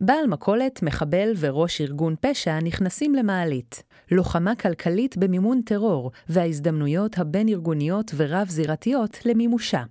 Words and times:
בעל 0.00 0.26
מכולת, 0.26 0.82
מחבל 0.82 1.32
וראש 1.36 1.80
ארגון 1.80 2.14
פשע 2.20 2.58
נכנסים 2.60 3.14
למעלית. 3.14 3.82
לוחמה 4.10 4.54
כלכלית 4.54 5.16
במימון 5.16 5.62
טרור, 5.62 6.10
וההזדמנויות 6.28 7.18
הבין-ארגוניות 7.18 8.10
ורב-זירתיות 8.16 9.18
למימושה. 9.26 9.82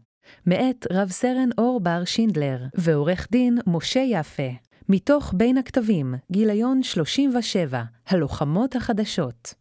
מאת 0.46 0.88
רב 0.92 1.10
סרן 1.10 1.50
אור 1.58 1.80
בר 1.80 2.06
שינדלר, 2.06 2.58
ועורך 2.76 3.28
דין 3.32 3.58
משה 3.68 4.04
יפה. 4.10 4.50
מתוך 4.90 5.34
בין 5.38 5.58
הכתבים, 5.58 6.16
גיליון 6.32 6.84
37, 6.84 7.84
הלוחמות 8.08 8.76
החדשות. 8.76 9.54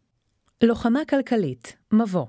לוחמה 0.63 0.99
כלכלית, 1.09 1.75
מבוא 1.93 2.25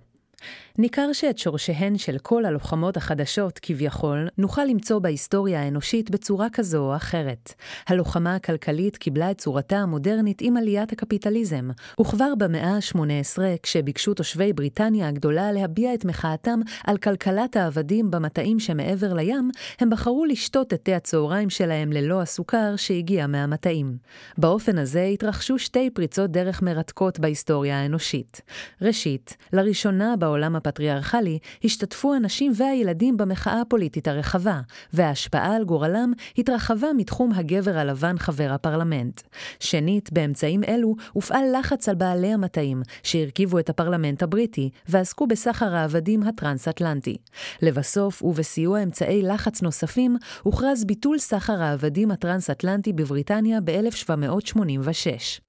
ניכר 0.79 1.13
שאת 1.13 1.39
שורשיהן 1.39 1.99
של 1.99 2.19
כל 2.19 2.45
הלוחמות 2.45 2.97
החדשות, 2.97 3.59
כביכול, 3.63 4.29
נוכל 4.39 4.65
למצוא 4.65 4.99
בהיסטוריה 4.99 5.63
האנושית 5.63 6.11
בצורה 6.11 6.47
כזו 6.53 6.79
או 6.79 6.97
אחרת. 6.97 7.55
הלוחמה 7.89 8.35
הכלכלית 8.35 8.97
קיבלה 8.97 9.31
את 9.31 9.39
צורתה 9.39 9.77
המודרנית 9.77 10.39
עם 10.41 10.57
עליית 10.57 10.93
הקפיטליזם, 10.93 11.69
וכבר 12.01 12.35
במאה 12.39 12.77
ה-18, 12.77 13.39
כשביקשו 13.63 14.15
תושבי 14.15 14.53
בריטניה 14.53 15.09
הגדולה 15.09 15.53
להביע 15.53 15.95
את 15.95 16.05
מחאתם 16.05 16.61
על 16.87 16.97
כלכלת 16.97 17.57
העבדים 17.57 18.11
במטעים 18.11 18.61
שמעבר 18.61 19.15
לים, 19.15 19.51
הם 19.81 19.91
בחרו 19.91 20.25
לשתות 20.25 20.75
את 20.75 20.81
תה 20.83 20.97
הצהריים 20.97 21.51
שלהם 21.51 21.93
ללא 21.93 22.23
הסוכר 22.23 22.77
שהגיע 22.77 23.27
מהמטעים. 23.27 23.97
באופן 24.39 24.79
הזה 24.79 25.05
התרחשו 25.05 25.59
שתי 25.59 25.91
פריצות 25.91 26.31
דרך 26.31 26.63
מרתקות 26.63 27.19
בהיסטוריה 27.19 27.81
האנושית. 27.81 28.41
ראשית, 28.83 29.37
לראשונה 29.53 30.17
בעולם 30.17 30.34
הפטריארכלי 30.43 31.39
השתתפו 31.65 32.15
הנשים 32.15 32.53
והילדים 32.55 33.17
במחאה 33.17 33.61
הפוליטית 33.61 34.09
הרחבה, 34.09 34.61
וההשפעה 34.93 35.57
על 35.57 35.65
גורלם 35.65 36.13
התרחבה 36.39 36.89
מתחום 36.97 37.33
הגבר 37.33 37.79
הלבן 37.79 38.19
חבר 38.19 38.51
הפרלמנט. 38.53 39.21
שנית, 39.61 40.13
באמצעים 40.13 40.65
אלו 40.65 40.95
הופעל 41.13 41.45
לחץ 41.59 41.89
על 41.89 41.95
בעלי 41.95 42.33
המטעים, 42.33 42.83
שהרכיבו 43.03 43.59
את 43.59 43.71
הפרלמנט 43.71 44.23
הבריטי, 44.23 44.71
ועסקו 44.89 45.27
בסחר 45.27 45.75
העבדים 45.75 46.23
הטרנס-אטלנטי. 46.23 47.17
לבסוף, 47.63 48.23
ובסיוע 48.23 48.83
אמצעי 48.83 49.23
לחץ 49.23 49.63
נוספים, 49.63 50.17
הוכרז 50.43 50.85
ביטול 50.85 51.19
סחר 51.19 51.63
העבדים 51.63 52.11
הטרנס-אטלנטי 52.11 52.93
בבריטניה 52.93 53.61
ב-1786. 53.61 55.45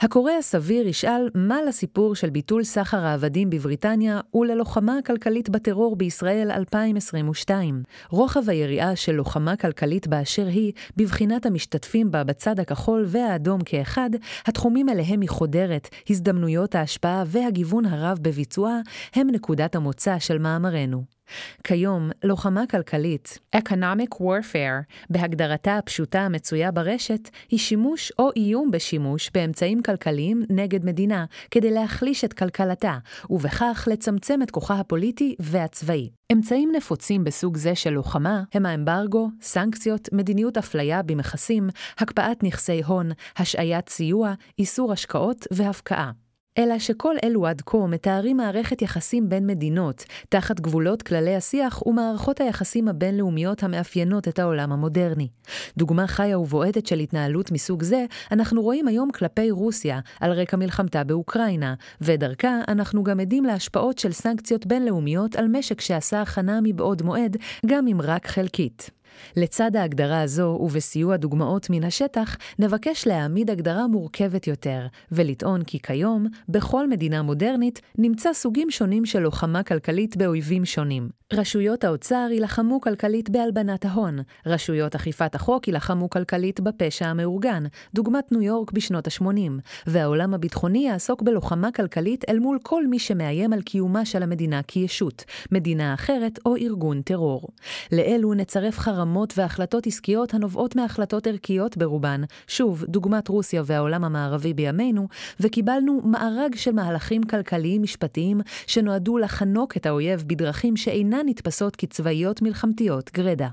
הקורא 0.00 0.32
הסביר 0.38 0.88
ישאל 0.88 1.28
מה 1.34 1.62
לסיפור 1.68 2.14
של 2.14 2.30
ביטול 2.30 2.64
סחר 2.64 3.04
העבדים 3.04 3.50
בבריטניה 3.50 4.20
וללוחמה 4.34 4.98
הכלכלית 4.98 5.48
בטרור 5.48 5.96
בישראל 5.96 6.50
2022. 6.50 7.82
רוחב 8.10 8.50
היריעה 8.50 8.96
של 8.96 9.12
לוחמה 9.12 9.56
כלכלית 9.56 10.06
באשר 10.06 10.46
היא, 10.46 10.72
בבחינת 10.96 11.46
המשתתפים 11.46 12.10
בה 12.10 12.24
בצד 12.24 12.60
הכחול 12.60 13.04
והאדום 13.08 13.60
כאחד, 13.64 14.10
התחומים 14.46 14.88
אליהם 14.88 15.20
היא 15.20 15.28
חודרת, 15.28 15.88
הזדמנויות 16.10 16.74
ההשפעה 16.74 17.24
והגיוון 17.26 17.84
הרב 17.84 18.18
בביצועה, 18.22 18.80
הם 19.14 19.28
נקודת 19.30 19.74
המוצא 19.74 20.18
של 20.18 20.38
מאמרנו. 20.38 21.19
כיום, 21.64 22.10
לוחמה 22.22 22.66
כלכלית, 22.66 23.38
Economic 23.56 24.14
Warfare, 24.14 24.84
בהגדרתה 25.10 25.76
הפשוטה 25.76 26.20
המצויה 26.20 26.70
ברשת, 26.70 27.30
היא 27.50 27.58
שימוש 27.58 28.12
או 28.18 28.30
איום 28.36 28.70
בשימוש 28.70 29.30
באמצעים 29.34 29.82
כלכליים 29.82 30.42
נגד 30.50 30.84
מדינה, 30.84 31.24
כדי 31.50 31.70
להחליש 31.70 32.24
את 32.24 32.32
כלכלתה, 32.32 32.98
ובכך 33.30 33.88
לצמצם 33.90 34.42
את 34.42 34.50
כוחה 34.50 34.74
הפוליטי 34.74 35.34
והצבאי. 35.38 36.10
אמצעים 36.32 36.72
נפוצים 36.76 37.24
בסוג 37.24 37.56
זה 37.56 37.74
של 37.74 37.90
לוחמה 37.90 38.42
הם 38.54 38.66
האמברגו, 38.66 39.28
סנקציות, 39.42 40.08
מדיניות 40.12 40.56
אפליה 40.56 41.02
במכסים, 41.02 41.68
הקפאת 41.98 42.42
נכסי 42.42 42.82
הון, 42.82 43.10
השעיית 43.36 43.88
סיוע, 43.88 44.34
איסור 44.58 44.92
השקעות 44.92 45.46
והפקעה. 45.50 46.10
אלא 46.58 46.78
שכל 46.78 47.14
אלו 47.24 47.46
עד 47.46 47.62
כה 47.66 47.86
מתארים 47.86 48.36
מערכת 48.36 48.82
יחסים 48.82 49.28
בין 49.28 49.46
מדינות, 49.46 50.04
תחת 50.28 50.60
גבולות 50.60 51.02
כללי 51.02 51.36
השיח 51.36 51.86
ומערכות 51.86 52.40
היחסים 52.40 52.88
הבינלאומיות 52.88 53.62
המאפיינות 53.62 54.28
את 54.28 54.38
העולם 54.38 54.72
המודרני. 54.72 55.28
דוגמה 55.76 56.06
חיה 56.06 56.38
ובועטת 56.38 56.86
של 56.86 56.98
התנהלות 56.98 57.52
מסוג 57.52 57.82
זה, 57.82 58.04
אנחנו 58.32 58.62
רואים 58.62 58.88
היום 58.88 59.10
כלפי 59.10 59.50
רוסיה, 59.50 60.00
על 60.20 60.32
רקע 60.32 60.56
מלחמתה 60.56 61.04
באוקראינה, 61.04 61.74
ודרכה 62.00 62.60
אנחנו 62.68 63.04
גם 63.04 63.20
עדים 63.20 63.44
להשפעות 63.44 63.98
של 63.98 64.12
סנקציות 64.12 64.66
בינלאומיות 64.66 65.36
על 65.36 65.48
משק 65.48 65.80
שעשה 65.80 66.22
הכנה 66.22 66.60
מבעוד 66.62 67.02
מועד, 67.02 67.36
גם 67.66 67.86
אם 67.88 68.00
רק 68.00 68.26
חלקית. 68.26 68.90
לצד 69.36 69.76
ההגדרה 69.76 70.22
הזו, 70.22 70.58
ובסיוע 70.60 71.16
דוגמאות 71.16 71.70
מן 71.70 71.84
השטח, 71.84 72.36
נבקש 72.58 73.06
להעמיד 73.06 73.50
הגדרה 73.50 73.86
מורכבת 73.86 74.46
יותר, 74.46 74.86
ולטעון 75.12 75.62
כי 75.64 75.78
כיום, 75.78 76.26
בכל 76.48 76.88
מדינה 76.88 77.22
מודרנית, 77.22 77.80
נמצא 77.98 78.32
סוגים 78.32 78.70
שונים 78.70 79.04
של 79.06 79.18
לוחמה 79.18 79.62
כלכלית 79.62 80.16
באויבים 80.16 80.64
שונים. 80.64 81.19
רשויות 81.34 81.84
האוצר 81.84 82.28
יילחמו 82.30 82.80
כלכלית 82.80 83.30
בהלבנת 83.30 83.84
ההון, 83.84 84.18
רשויות 84.46 84.94
אכיפת 84.94 85.34
החוק 85.34 85.68
יילחמו 85.68 86.10
כלכלית 86.10 86.60
בפשע 86.60 87.06
המאורגן, 87.06 87.64
דוגמת 87.94 88.32
ניו 88.32 88.42
יורק 88.42 88.72
בשנות 88.72 89.06
ה-80, 89.06 89.50
והעולם 89.86 90.34
הביטחוני 90.34 90.78
יעסוק 90.78 91.22
בלוחמה 91.22 91.72
כלכלית 91.72 92.24
אל 92.28 92.38
מול 92.38 92.58
כל 92.62 92.86
מי 92.86 92.98
שמאיים 92.98 93.52
על 93.52 93.62
קיומה 93.62 94.04
של 94.04 94.22
המדינה 94.22 94.62
כישות, 94.62 95.24
מדינה 95.52 95.94
אחרת 95.94 96.38
או 96.46 96.56
ארגון 96.56 97.02
טרור. 97.02 97.48
לאלו 97.92 98.34
נצרף 98.34 98.78
חרמות 98.78 99.34
והחלטות 99.36 99.86
עסקיות 99.86 100.34
הנובעות 100.34 100.76
מהחלטות 100.76 101.26
ערכיות 101.26 101.76
ברובן, 101.76 102.22
שוב, 102.46 102.84
דוגמת 102.88 103.28
רוסיה 103.28 103.62
והעולם 103.66 104.04
המערבי 104.04 104.54
בימינו, 104.54 105.08
וקיבלנו 105.40 106.00
מארג 106.04 106.54
של 106.54 106.72
מהלכים 106.72 107.22
כלכליים 107.22 107.82
משפטיים 107.82 108.40
שנועדו 108.66 109.18
לחנוק 109.18 109.76
את 109.76 109.86
האויב 109.86 110.24
בדרכים 110.26 110.76
שאינן 110.76 111.19
אינן 111.19 111.19
נתפסות 111.26 111.76
כצבאיות 111.76 112.42
מלחמתיות 112.42 113.10
גרידא. 113.12 113.48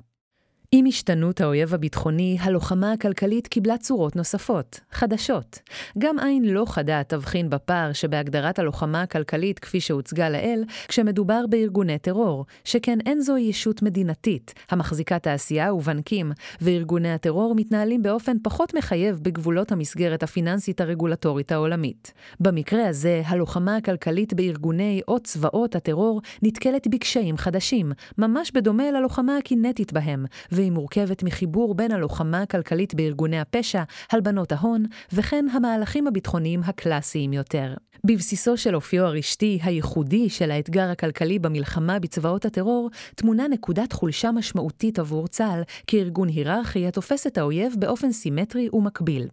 עם 0.71 0.85
השתנות 0.85 1.41
האויב 1.41 1.73
הביטחוני, 1.73 2.37
הלוחמה 2.41 2.91
הכלכלית 2.91 3.47
קיבלה 3.47 3.77
צורות 3.77 4.15
נוספות, 4.15 4.79
חדשות. 4.91 5.59
גם 5.97 6.19
עין 6.19 6.45
לא 6.45 6.65
חדה 6.67 7.01
תבחין 7.07 7.49
בפער 7.49 7.93
שבהגדרת 7.93 8.59
הלוחמה 8.59 9.01
הכלכלית 9.01 9.59
כפי 9.59 9.79
שהוצגה 9.79 10.29
לאל, 10.29 10.63
כשמדובר 10.87 11.45
בארגוני 11.49 11.97
טרור, 11.99 12.45
שכן 12.63 12.97
אין 13.05 13.21
זו 13.21 13.37
ישות 13.37 13.81
מדינתית, 13.81 14.53
המחזיקה 14.69 15.19
תעשייה 15.19 15.73
ובנקים, 15.73 16.31
וארגוני 16.61 17.13
הטרור 17.13 17.55
מתנהלים 17.55 18.03
באופן 18.03 18.37
פחות 18.43 18.73
מחייב 18.73 19.19
בגבולות 19.21 19.71
המסגרת 19.71 20.23
הפיננסית 20.23 20.81
הרגולטורית 20.81 21.51
העולמית. 21.51 22.13
במקרה 22.39 22.87
הזה, 22.87 23.21
הלוחמה 23.25 23.75
הכלכלית 23.75 24.33
בארגוני 24.33 25.01
או 25.07 25.19
צבאות 25.19 25.75
הטרור 25.75 26.21
נתקלת 26.43 26.87
בקשיים 26.87 27.37
חדשים, 27.37 27.91
ממש 28.17 28.51
בדומה 28.51 28.91
ללוחמה 28.91 29.37
הקינטית 29.37 29.93
בהם, 29.93 30.25
והיא 30.57 30.71
מורכבת 30.71 31.23
מחיבור 31.23 31.75
בין 31.75 31.91
הלוחמה 31.91 32.41
הכלכלית 32.41 32.93
בארגוני 32.93 33.39
הפשע, 33.39 33.83
הלבנות 34.11 34.51
ההון, 34.51 34.85
וכן 35.13 35.45
המהלכים 35.53 36.07
הביטחוניים 36.07 36.61
הקלאסיים 36.65 37.33
יותר. 37.33 37.73
בבסיסו 38.03 38.57
של 38.57 38.75
אופיו 38.75 39.03
הרשתי, 39.03 39.59
הייחודי 39.63 40.29
של 40.29 40.51
האתגר 40.51 40.89
הכלכלי 40.89 41.39
במלחמה 41.39 41.99
בצבאות 41.99 42.45
הטרור, 42.45 42.89
תמונה 43.15 43.47
נקודת 43.47 43.93
חולשה 43.93 44.31
משמעותית 44.31 44.99
עבור 44.99 45.27
צה"ל, 45.27 45.61
כארגון 45.87 46.27
היררכי 46.27 46.87
התופס 46.87 47.27
את 47.27 47.37
האויב 47.37 47.73
באופן 47.79 48.11
סימטרי 48.11 48.69
ומקביל. 48.73 49.27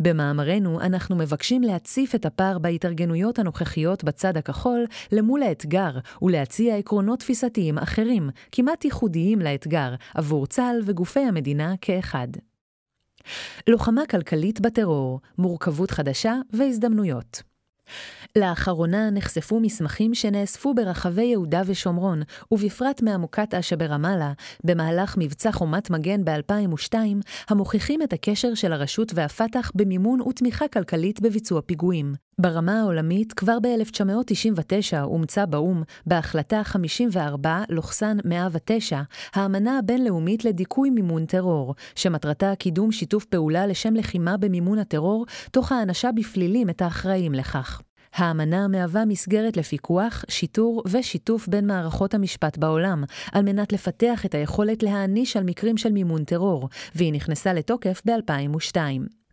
במאמרנו 0.00 0.80
אנחנו 0.80 1.16
מבקשים 1.16 1.62
להציף 1.62 2.14
את 2.14 2.26
הפער 2.26 2.58
בהתארגנויות 2.58 3.38
הנוכחיות 3.38 4.04
בצד 4.04 4.36
הכחול 4.36 4.84
למול 5.12 5.42
האתגר 5.42 5.98
ולהציע 6.22 6.76
עקרונות 6.76 7.18
תפיסתיים 7.18 7.78
אחרים, 7.78 8.30
כמעט 8.52 8.84
ייחודיים 8.84 9.38
לאתגר, 9.40 9.94
עבור 10.14 10.46
צה"ל 10.46 10.80
וגופי 10.84 11.20
המדינה 11.20 11.74
כאחד. 11.80 12.28
לוחמה 13.68 14.02
כלכלית 14.10 14.60
בטרור, 14.60 15.20
מורכבות 15.38 15.90
חדשה 15.90 16.34
והזדמנויות. 16.52 17.49
לאחרונה 18.36 19.10
נחשפו 19.10 19.60
מסמכים 19.60 20.14
שנאספו 20.14 20.74
ברחבי 20.74 21.24
יהודה 21.24 21.62
ושומרון, 21.66 22.22
ובפרט 22.52 23.02
מהמוקטעה 23.02 23.62
שברמאללה, 23.62 24.32
במהלך 24.64 25.14
מבצע 25.18 25.52
חומת 25.52 25.90
מגן 25.90 26.24
ב-2002, 26.24 26.94
המוכיחים 27.48 28.02
את 28.02 28.12
הקשר 28.12 28.54
של 28.54 28.72
הרשות 28.72 29.12
והפת"ח 29.14 29.70
במימון 29.74 30.20
ותמיכה 30.20 30.68
כלכלית 30.68 31.20
בביצוע 31.20 31.60
פיגועים. 31.60 32.14
ברמה 32.40 32.80
העולמית, 32.80 33.32
כבר 33.32 33.58
ב-1999 33.62 35.02
אומצה 35.02 35.46
באו"ם, 35.46 35.82
בהחלטה 36.06 36.62
54-109, 36.62 36.76
האמנה 39.34 39.78
הבינלאומית 39.78 40.44
לדיכוי 40.44 40.90
מימון 40.90 41.26
טרור, 41.26 41.74
שמטרתה 41.94 42.52
קידום 42.58 42.92
שיתוף 42.92 43.24
פעולה 43.24 43.66
לשם 43.66 43.94
לחימה 43.94 44.36
במימון 44.36 44.78
הטרור, 44.78 45.26
תוך 45.50 45.72
האנשה 45.72 46.12
בפלילים 46.12 46.70
את 46.70 46.82
האחראים 46.82 47.34
לכך. 47.34 47.79
האמנה 48.14 48.68
מהווה 48.68 49.04
מסגרת 49.04 49.56
לפיקוח, 49.56 50.24
שיטור 50.28 50.82
ושיתוף 50.90 51.48
בין 51.48 51.66
מערכות 51.66 52.14
המשפט 52.14 52.58
בעולם, 52.58 53.04
על 53.32 53.42
מנת 53.42 53.72
לפתח 53.72 54.26
את 54.26 54.34
היכולת 54.34 54.82
להעניש 54.82 55.36
על 55.36 55.44
מקרים 55.44 55.76
של 55.76 55.92
מימון 55.92 56.24
טרור, 56.24 56.68
והיא 56.94 57.12
נכנסה 57.12 57.52
לתוקף 57.52 58.02
ב-2002. 58.06 58.76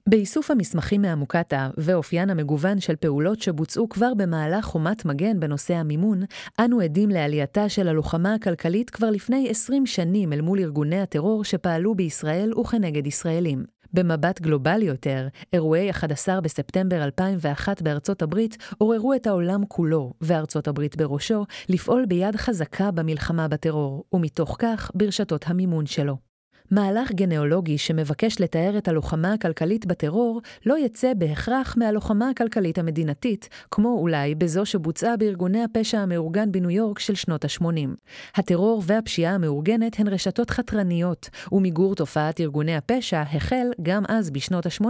באיסוף 0.09 0.51
המסמכים 0.51 1.01
מהמוקטעה 1.01 1.69
ואופיין 1.77 2.29
המגוון 2.29 2.79
של 2.79 2.95
פעולות 2.95 3.41
שבוצעו 3.41 3.89
כבר 3.89 4.13
במהלך 4.13 4.65
חומת 4.65 5.05
מגן 5.05 5.39
בנושא 5.39 5.73
המימון, 5.73 6.23
אנו 6.59 6.79
עדים 6.79 7.09
לעלייתה 7.09 7.69
של 7.69 7.87
הלוחמה 7.87 8.33
הכלכלית 8.33 8.89
כבר 8.89 9.09
לפני 9.09 9.49
20 9.49 9.85
שנים 9.85 10.33
אל 10.33 10.41
מול 10.41 10.59
ארגוני 10.59 11.01
הטרור 11.01 11.43
שפעלו 11.43 11.95
בישראל 11.95 12.53
וכנגד 12.59 13.07
ישראלים. 13.07 13.76
במבט 13.93 14.41
גלובלי 14.41 14.85
יותר, 14.85 15.27
אירועי 15.53 15.89
11 15.89 16.41
בספטמבר 16.41 17.03
2001 17.03 17.81
בארצות 17.81 18.21
הברית 18.21 18.57
עוררו 18.77 19.13
את 19.13 19.27
העולם 19.27 19.65
כולו, 19.67 20.13
וארצות 20.21 20.67
הברית 20.67 20.97
בראשו, 20.97 21.45
לפעול 21.69 22.05
ביד 22.05 22.35
חזקה 22.35 22.91
במלחמה 22.91 23.47
בטרור, 23.47 24.03
ומתוך 24.13 24.55
כך 24.59 24.91
ברשתות 24.95 25.45
המימון 25.47 25.85
שלו. 25.85 26.26
מהלך 26.71 27.11
גנאולוגי 27.11 27.77
שמבקש 27.77 28.41
לתאר 28.41 28.77
את 28.77 28.87
הלוחמה 28.87 29.33
הכלכלית 29.33 29.85
בטרור 29.85 30.41
לא 30.65 30.77
יצא 30.77 31.13
בהכרח 31.13 31.75
מהלוחמה 31.77 32.29
הכלכלית 32.29 32.77
המדינתית, 32.77 33.49
כמו 33.71 33.89
אולי 33.89 34.35
בזו 34.35 34.65
שבוצעה 34.65 35.17
בארגוני 35.17 35.63
הפשע 35.63 35.99
המאורגן 35.99 36.51
בניו 36.51 36.69
יורק 36.69 36.99
של 36.99 37.15
שנות 37.15 37.45
ה-80. 37.45 37.89
הטרור 38.35 38.83
והפשיעה 38.85 39.35
המאורגנת 39.35 39.99
הן 39.99 40.07
רשתות 40.07 40.49
חתרניות, 40.49 41.29
ומיגור 41.51 41.95
תופעת 41.95 42.39
ארגוני 42.39 42.75
הפשע 42.75 43.21
החל, 43.21 43.67
גם 43.81 44.03
אז 44.07 44.31
בשנות 44.31 44.65
ה-80, 44.65 44.85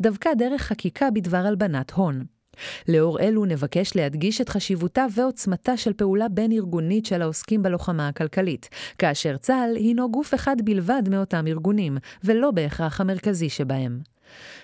דווקא 0.00 0.34
דרך 0.34 0.62
חקיקה 0.62 1.10
בדבר 1.10 1.46
הלבנת 1.46 1.90
הון. 1.90 2.39
לאור 2.88 3.20
אלו 3.20 3.44
נבקש 3.44 3.96
להדגיש 3.96 4.40
את 4.40 4.48
חשיבותה 4.48 5.06
ועוצמתה 5.14 5.76
של 5.76 5.92
פעולה 5.92 6.28
בין-ארגונית 6.28 7.06
של 7.06 7.22
העוסקים 7.22 7.62
בלוחמה 7.62 8.08
הכלכלית, 8.08 8.68
כאשר 8.98 9.36
צה"ל 9.36 9.76
הינו 9.76 10.10
גוף 10.10 10.34
אחד 10.34 10.56
בלבד 10.64 11.02
מאותם 11.10 11.46
ארגונים, 11.46 11.98
ולא 12.24 12.50
בהכרח 12.50 13.00
המרכזי 13.00 13.48
שבהם. 13.48 14.00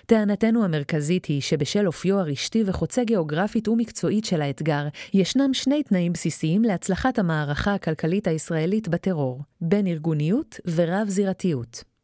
טענתנו 0.05 0.63
המרכזית 0.63 1.25
היא 1.25 1.41
שבשל 1.41 1.87
אופיו 1.87 2.19
הרשתי 2.19 2.63
וחוצה 2.65 3.03
גיאוגרפית 3.03 3.67
ומקצועית 3.67 4.25
של 4.25 4.41
האתגר, 4.41 4.87
ישנם 5.13 5.53
שני 5.53 5.83
תנאים 5.83 6.13
בסיסיים 6.13 6.63
להצלחת 6.63 7.19
המערכה 7.19 7.73
הכלכלית 7.73 8.27
הישראלית 8.27 8.87
בטרור, 8.87 9.41
בין 9.61 9.87
ארגוניות 9.87 10.59
ורב-זירתיות. 10.75 11.96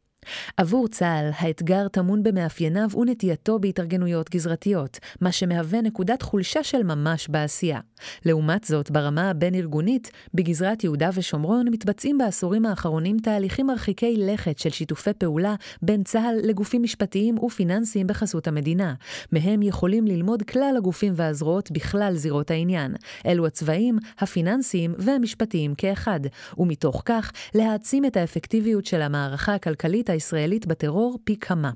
עבור 0.56 0.88
צה"ל, 0.88 1.30
האתגר 1.38 1.88
טמון 1.88 2.22
במאפייניו 2.22 2.88
ונטייתו 2.96 3.58
בהתארגנויות 3.58 4.30
גזרתיות, 4.30 4.98
מה 5.20 5.32
שמהווה 5.32 5.80
נקודת 5.80 6.22
חולשה 6.22 6.62
של 6.62 6.82
ממש 6.82 7.28
בעשייה. 7.28 7.80
לעומת 8.24 8.64
זאת, 8.64 8.90
ברמה 8.90 9.30
הבין-ארגונית, 9.30 10.10
בגזרת 10.34 10.84
יהודה 10.84 11.10
ושומרון 11.14 11.68
מתבצעים 11.70 12.18
בעשורים 12.18 12.66
האחרונים 12.66 13.18
תהליכים 13.18 13.66
מרחיקי 13.66 14.16
לכת 14.18 14.58
של 14.58 14.70
שיתופי 14.70 15.12
פעולה 15.18 15.54
בין 15.82 16.02
צה"ל 16.02 16.48
לגופים 16.48 16.82
משפטיים 16.82 17.38
ופיננסיים 17.38 18.06
בחסות 18.06 18.48
המדינה. 18.48 18.94
מהם 19.32 19.62
יכולים 19.62 20.06
ללמוד 20.06 20.42
כלל 20.42 20.74
הגופים 20.78 21.12
והזרועות 21.16 21.70
בכלל 21.70 22.12
זירות 22.14 22.50
העניין. 22.50 22.94
אלו 23.26 23.46
הצבאיים, 23.46 23.98
הפיננסיים 24.18 24.94
והמשפטיים 24.98 25.74
כאחד, 25.74 26.20
ומתוך 26.58 27.02
כך 27.04 27.32
להעצים 27.54 28.04
את 28.04 28.16
האפקטיביות 28.16 28.86
של 28.86 29.02
המערכה 29.02 29.54
הכלכלית 29.54 30.10
הישראלית 30.14 30.66
בטרור 30.66 31.18
פי 31.24 31.36
כמה. 31.36 31.70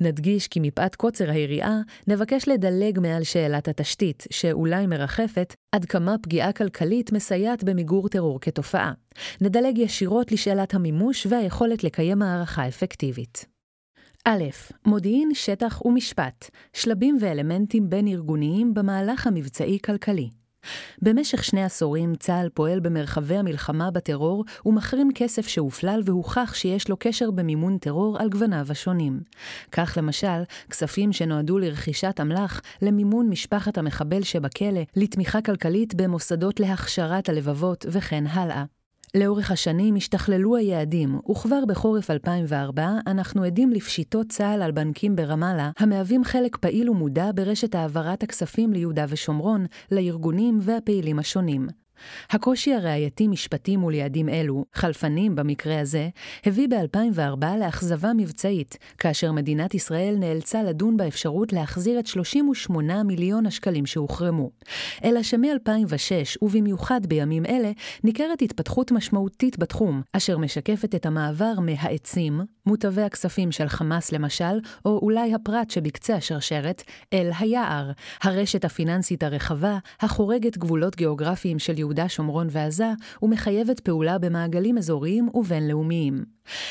נדגיש 0.00 0.48
כי 0.48 0.60
מפאת 0.60 0.94
קוצר 0.94 1.30
היריעה, 1.30 1.80
נבקש 2.08 2.48
לדלג 2.48 3.00
מעל 3.00 3.24
שאלת 3.24 3.68
התשתית, 3.68 4.26
שאולי 4.30 4.86
מרחפת, 4.86 5.54
עד 5.74 5.84
כמה 5.84 6.16
פגיעה 6.22 6.52
כלכלית 6.52 7.12
מסייעת 7.12 7.64
במיגור 7.64 8.08
טרור 8.08 8.40
כתופעה. 8.40 8.92
נדלג 9.40 9.78
ישירות 9.78 10.32
לשאלת 10.32 10.74
המימוש 10.74 11.26
והיכולת 11.30 11.84
לקיים 11.84 12.22
הערכה 12.22 12.68
אפקטיבית. 12.68 13.44
א', 14.24 14.44
מודיעין, 14.86 15.30
שטח 15.34 15.86
ומשפט, 15.86 16.50
שלבים 16.72 17.18
ואלמנטים 17.20 17.90
בין-ארגוניים 17.90 18.74
במהלך 18.74 19.26
המבצעי-כלכלי. 19.26 20.43
במשך 21.02 21.44
שני 21.44 21.64
עשורים 21.64 22.14
צה"ל 22.14 22.48
פועל 22.54 22.80
במרחבי 22.80 23.36
המלחמה 23.36 23.90
בטרור 23.90 24.44
ומחרים 24.66 25.10
כסף 25.14 25.46
שהופלל 25.46 26.02
והוכח 26.04 26.54
שיש 26.54 26.88
לו 26.88 26.96
קשר 26.98 27.30
במימון 27.30 27.78
טרור 27.78 28.18
על 28.18 28.28
גווניו 28.28 28.66
השונים. 28.70 29.20
כך 29.72 29.94
למשל, 29.96 30.42
כספים 30.70 31.12
שנועדו 31.12 31.58
לרכישת 31.58 32.20
אמל"ח, 32.20 32.60
למימון 32.82 33.28
משפחת 33.28 33.78
המחבל 33.78 34.22
שבכלא, 34.22 34.80
לתמיכה 34.96 35.40
כלכלית 35.40 35.94
במוסדות 35.94 36.60
להכשרת 36.60 37.28
הלבבות 37.28 37.86
וכן 37.88 38.26
הלאה. 38.26 38.64
לאורך 39.14 39.50
השנים 39.50 39.96
השתכללו 39.96 40.56
היעדים, 40.56 41.20
וכבר 41.30 41.64
בחורף 41.68 42.10
2004 42.10 42.90
אנחנו 43.06 43.42
עדים 43.42 43.70
לפשיטות 43.70 44.28
צה"ל 44.28 44.62
על 44.62 44.72
בנקים 44.72 45.16
ברמאללה, 45.16 45.70
המהווים 45.78 46.24
חלק 46.24 46.56
פעיל 46.56 46.90
ומודע 46.90 47.30
ברשת 47.34 47.74
העברת 47.74 48.22
הכספים 48.22 48.72
ליהודה 48.72 49.04
ושומרון, 49.08 49.66
לארגונים 49.90 50.58
והפעילים 50.62 51.18
השונים. 51.18 51.83
הקושי 52.30 52.74
הראייתי-משפטי 52.74 53.76
מול 53.76 53.94
יעדים 53.94 54.28
אלו, 54.28 54.64
חלפנים 54.74 55.34
במקרה 55.34 55.80
הזה, 55.80 56.08
הביא 56.46 56.68
ב-2004 56.68 57.46
לאכזבה 57.60 58.12
מבצעית, 58.16 58.78
כאשר 58.98 59.32
מדינת 59.32 59.74
ישראל 59.74 60.16
נאלצה 60.18 60.62
לדון 60.62 60.96
באפשרות 60.96 61.52
להחזיר 61.52 61.98
את 61.98 62.06
38 62.06 63.02
מיליון 63.02 63.46
השקלים 63.46 63.86
שהוחרמו. 63.86 64.50
אלא 65.04 65.22
שמ-2006, 65.22 66.38
ובמיוחד 66.42 67.06
בימים 67.06 67.46
אלה, 67.46 67.70
ניכרת 68.04 68.42
התפתחות 68.42 68.92
משמעותית 68.92 69.58
בתחום, 69.58 70.02
אשר 70.12 70.38
משקפת 70.38 70.94
את 70.94 71.06
המעבר 71.06 71.60
מהעצים, 71.60 72.40
מוטבי 72.66 73.02
הכספים 73.02 73.52
של 73.52 73.68
חמאס 73.68 74.12
למשל, 74.12 74.58
או 74.84 74.98
אולי 75.02 75.34
הפרט 75.34 75.70
שבקצה 75.70 76.14
השרשרת, 76.14 76.82
אל 77.12 77.30
היער, 77.38 77.90
הרשת 78.22 78.64
הפיננסית 78.64 79.22
הרחבה, 79.22 79.78
החורגת 80.00 80.58
גבולות 80.58 80.96
גיאוגרפיים 80.96 81.58
של 81.58 81.78
יהודה, 81.78 82.08
שומרון 82.08 82.46
ועזה, 82.50 82.88
ומחייבת 83.22 83.80
פעולה 83.80 84.18
במעגלים 84.18 84.78
אזוריים 84.78 85.28
ובינלאומיים. 85.34 86.24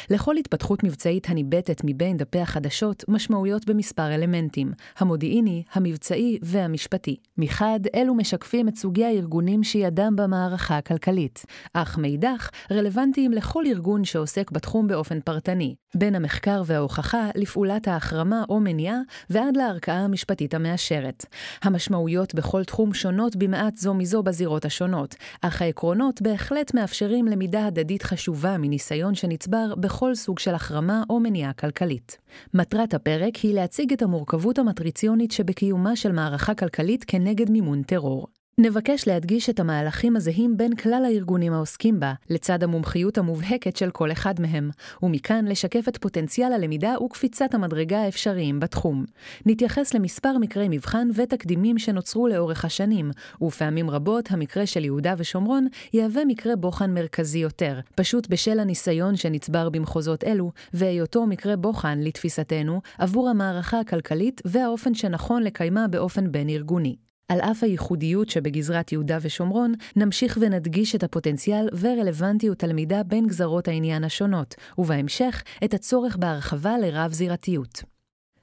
לכל 0.10 0.38
התפתחות 0.38 0.84
מבצעית 0.84 1.30
הניבטת 1.30 1.82
מבין 1.84 2.18
דפי 2.18 2.40
החדשות 2.40 3.04
משמעויות 3.08 3.66
במספר 3.66 4.16
אלמנטים, 4.16 4.72
המודיעיני, 4.98 5.64
המבצעי 5.74 6.40
והמשפטי. 6.42 7.18
מחד, 7.38 7.80
אלו 7.96 8.16
משקפים 8.16 8.68
את 8.68 8.76
סוגי 8.76 9.06
הארגונים 9.06 9.64
שידם 9.64 10.16
במערכה 10.16 10.78
הכלכלית, 10.78 11.46
אך 11.74 11.98
מאידך, 11.98 12.50
רלוונטיים 12.72 13.32
לכל 13.32 13.64
ארגון 13.68 14.06
שעוסק 14.06 14.52
בתחום 14.52 14.88
באופן 14.88 15.20
פרטני, 15.20 15.76
בין 15.96 16.16
המחקר 16.16 16.62
וההוכחה 16.66 17.30
לפעולת 17.36 17.88
ההחרמה 17.88 18.44
או 18.50 18.60
מניעה, 18.60 18.98
ועד 19.30 19.58
לערכאה 19.58 20.00
המשפטית 20.00 20.54
המאשרת. 20.54 21.26
המשמעויות 21.64 22.36
בכל 22.36 22.64
תחום 22.64 22.94
שונות 22.94 23.36
במעט 23.36 23.78
זו 23.78 23.94
מזו 23.94 24.24
בזירות 24.24 24.66
השונות, 24.66 25.16
אך 25.42 25.62
העקרונות 25.62 26.22
בהחלט 26.22 26.74
מאפשרים 26.74 27.26
למידה 27.28 27.66
הדדית 27.66 28.04
חשובה 28.04 28.58
מניסיון 28.58 29.16
שנצבר 29.16 29.76
בכל 29.78 30.16
סוג 30.16 30.40
של 30.40 30.56
החרמה 30.56 31.04
או 31.10 31.20
מניעה 31.20 31.54
כלכלית. 31.54 32.18
מטרת 32.54 32.94
הפרק 32.94 33.36
היא 33.36 33.56
להציג 33.56 33.94
את 33.94 34.02
המורכבות 34.02 34.60
המטריציונית 34.60 35.32
שבקיומה 35.32 35.96
של 35.96 36.12
מערכה 36.12 36.54
כלכלית 36.54 37.04
כנגד 37.08 37.50
מימון 37.50 37.84
טרור. 37.84 38.28
נבקש 38.58 39.08
להדגיש 39.08 39.50
את 39.50 39.60
המהלכים 39.60 40.16
הזהים 40.16 40.58
בין 40.58 40.76
כלל 40.76 41.06
הארגונים 41.06 41.54
העוסקים 41.54 42.00
בה, 42.00 42.14
לצד 42.30 42.64
המומחיות 42.64 43.18
המובהקת 43.18 43.78
של 43.78 43.92
כל 43.92 44.12
אחד 44.12 44.42
מהם, 44.42 44.70
ומכאן 45.04 45.46
לשקף 45.46 45.88
את 45.88 45.98
פוטנציאל 45.98 46.54
הלמידה 46.54 46.96
וקפיצת 47.06 47.54
המדרגה 47.54 48.02
האפשריים 48.02 48.60
בתחום. 48.60 49.06
נתייחס 49.46 49.94
למספר 49.94 50.38
מקרי 50.38 50.68
מבחן 50.70 51.08
ותקדימים 51.16 51.78
שנוצרו 51.78 52.28
לאורך 52.28 52.66
השנים, 52.66 53.12
ופעמים 53.42 53.90
רבות 53.90 54.32
המקרה 54.32 54.66
של 54.66 54.86
יהודה 54.86 55.14
ושומרון 55.18 55.68
יהווה 55.94 56.26
מקרה 56.26 56.56
בוחן 56.56 56.94
מרכזי 56.94 57.40
יותר, 57.40 57.80
פשוט 57.96 58.28
בשל 58.28 58.60
הניסיון 58.60 59.16
שנצבר 59.16 59.70
במחוזות 59.70 60.24
אלו, 60.24 60.52
והיותו 60.74 61.26
מקרה 61.26 61.56
בוחן, 61.56 62.00
לתפיסתנו, 62.00 62.82
עבור 62.98 63.30
המערכה 63.30 63.80
הכלכלית 63.80 64.42
והאופן 64.46 64.94
שנכון 64.94 65.44
לקיימה 65.44 65.88
באופן 65.88 66.32
בין-ארגוני. 66.32 66.96
על 67.28 67.40
אף 67.42 67.64
הייחודיות 67.64 68.30
שבגזרת 68.30 68.92
יהודה 68.92 69.18
ושומרון, 69.22 69.74
נמשיך 69.96 70.38
ונדגיש 70.42 70.96
את 70.96 71.04
הפוטנציאל 71.04 71.70
ורלוונטיות 71.80 72.64
הלמידה 72.64 73.04
בין 73.04 73.28
גזרות 73.28 73.68
העניין 73.68 74.04
השונות, 74.04 74.56
ובהמשך, 74.78 75.44
את 75.64 75.74
הצורך 75.74 76.18
בהרחבה 76.18 76.78
לרב-זירתיות. 76.78 77.93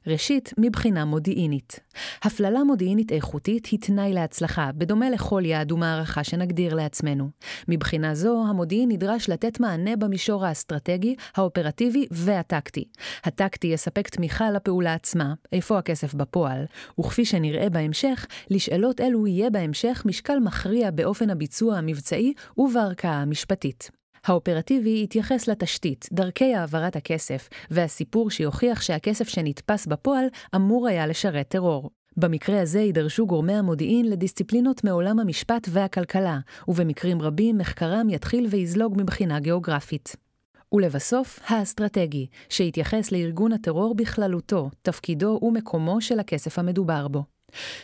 ראשית, 0.06 0.52
מבחינה 0.58 1.04
מודיעינית. 1.04 1.80
הפללה 2.22 2.64
מודיעינית 2.64 3.12
איכותית 3.12 3.66
היא 3.66 3.80
תנאי 3.80 4.12
להצלחה, 4.12 4.70
בדומה 4.74 5.10
לכל 5.10 5.42
יעד 5.44 5.72
ומערכה 5.72 6.24
שנגדיר 6.24 6.74
לעצמנו. 6.74 7.30
מבחינה 7.68 8.14
זו, 8.14 8.44
המודיעין 8.48 8.90
נדרש 8.90 9.28
לתת 9.28 9.60
מענה 9.60 9.96
במישור 9.96 10.46
האסטרטגי, 10.46 11.14
האופרטיבי 11.36 12.06
והטקטי. 12.10 12.84
הטקטי 13.24 13.66
יספק 13.66 14.08
תמיכה 14.08 14.50
לפעולה 14.50 14.94
עצמה, 14.94 15.34
איפה 15.52 15.78
הכסף 15.78 16.14
בפועל, 16.14 16.64
וכפי 17.00 17.24
שנראה 17.24 17.70
בהמשך, 17.70 18.26
לשאלות 18.50 19.00
אלו 19.00 19.26
יהיה 19.26 19.50
בהמשך 19.50 20.02
משקל 20.06 20.38
מכריע 20.38 20.90
באופן 20.90 21.30
הביצוע 21.30 21.76
המבצעי 21.76 22.32
ובערכאה 22.58 23.22
המשפטית. 23.22 23.99
האופרטיבי 24.24 25.00
יתייחס 25.04 25.48
לתשתית, 25.48 26.08
דרכי 26.12 26.54
העברת 26.54 26.96
הכסף, 26.96 27.48
והסיפור 27.70 28.30
שיוכיח 28.30 28.82
שהכסף 28.82 29.28
שנתפס 29.28 29.86
בפועל 29.86 30.26
אמור 30.54 30.88
היה 30.88 31.06
לשרת 31.06 31.48
טרור. 31.48 31.90
במקרה 32.16 32.60
הזה 32.62 32.80
יידרשו 32.80 33.26
גורמי 33.26 33.52
המודיעין 33.54 34.10
לדיסציפלינות 34.10 34.84
מעולם 34.84 35.18
המשפט 35.18 35.68
והכלכלה, 35.70 36.38
ובמקרים 36.68 37.22
רבים 37.22 37.58
מחקרם 37.58 38.10
יתחיל 38.10 38.46
ויזלוג 38.50 38.94
מבחינה 39.00 39.40
גיאוגרפית. 39.40 40.16
ולבסוף, 40.72 41.40
האסטרטגי, 41.46 42.26
שיתייחס 42.48 43.12
לארגון 43.12 43.52
הטרור 43.52 43.94
בכללותו, 43.94 44.70
תפקידו 44.82 45.38
ומקומו 45.42 46.00
של 46.00 46.20
הכסף 46.20 46.58
המדובר 46.58 47.08
בו. 47.08 47.24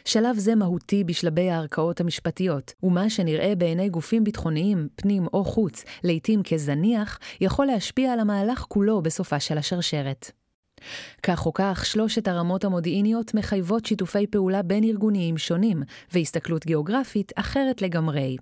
שלב 0.04 0.36
זה 0.38 0.54
מהותי 0.54 1.04
בשלבי 1.04 1.50
הערכאות 1.50 2.00
המשפטיות, 2.00 2.74
ומה 2.82 3.10
שנראה 3.10 3.54
בעיני 3.54 3.88
גופים 3.88 4.24
ביטחוניים, 4.24 4.88
פנים 4.96 5.26
או 5.32 5.44
חוץ, 5.44 5.84
לעתים 6.04 6.42
כזניח, 6.42 7.18
יכול 7.40 7.66
להשפיע 7.66 8.12
על 8.12 8.20
המהלך 8.20 8.58
כולו 8.68 9.02
בסופה 9.02 9.40
של 9.40 9.58
השרשרת. 9.58 10.30
כך 11.22 11.46
או 11.46 11.52
כך, 11.52 11.86
שלושת 11.86 12.28
הרמות 12.28 12.64
המודיעיניות 12.64 13.34
מחייבות 13.34 13.86
שיתופי 13.86 14.26
פעולה 14.26 14.62
בין 14.62 14.84
ארגוניים 14.84 15.38
שונים, 15.38 15.82
והסתכלות 16.12 16.66
גיאוגרפית 16.66 17.32
אחרת 17.36 17.82
לגמרי. 17.82 18.36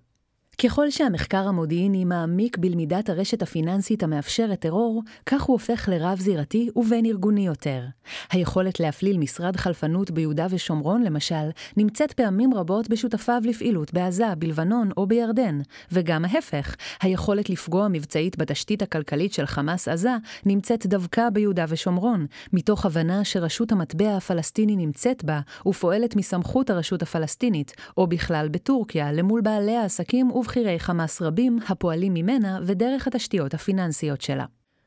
ככל 0.62 0.90
שהמחקר 0.90 1.48
המודיעיני 1.48 2.04
מעמיק 2.04 2.58
בלמידת 2.58 3.08
הרשת 3.08 3.42
הפיננסית 3.42 4.02
המאפשרת 4.02 4.60
טרור, 4.60 5.02
כך 5.26 5.42
הוא 5.42 5.54
הופך 5.54 5.88
לרב-זירתי 5.88 6.70
ובין-ארגוני 6.76 7.46
יותר. 7.46 7.82
היכולת 8.30 8.80
להפליל 8.80 9.18
משרד 9.18 9.56
חלפנות 9.56 10.10
ביהודה 10.10 10.46
ושומרון, 10.50 11.02
למשל, 11.02 11.50
נמצאת 11.76 12.12
פעמים 12.12 12.54
רבות 12.54 12.88
בשותפיו 12.88 13.42
לפעילות 13.44 13.94
בעזה, 13.94 14.34
בלבנון 14.38 14.90
או 14.96 15.06
בירדן, 15.06 15.60
וגם 15.92 16.24
ההפך, 16.24 16.76
היכולת 17.02 17.50
לפגוע 17.50 17.88
מבצעית 17.88 18.38
בתשתית 18.38 18.82
הכלכלית 18.82 19.32
של 19.32 19.46
חמאס 19.46 19.88
עזה, 19.88 20.16
נמצאת 20.46 20.86
דווקא 20.86 21.30
ביהודה 21.30 21.64
ושומרון, 21.68 22.26
מתוך 22.52 22.86
הבנה 22.86 23.24
שרשות 23.24 23.72
המטבע 23.72 24.16
הפלסטיני 24.16 24.76
נמצאת 24.76 25.24
בה, 25.24 25.40
ופועלת 25.66 26.16
מסמכות 26.16 26.70
הרשות 26.70 27.02
הפלסטינית, 27.02 27.72
או 27.96 28.06
בכלל 28.06 28.48
בטורקיה, 28.50 29.12
למול 29.12 29.40
בעלי 29.40 29.76
העסקים 29.76 30.30
ובכירי 30.44 30.78
חמאס 30.78 31.22
רבים 31.22 31.58
הפועלים 31.68 32.14
ממנה 32.14 32.58
ודרך 32.62 33.06
התשתיות 33.06 33.54
הפיננסיות 33.54 34.20
שלה. 34.20 34.44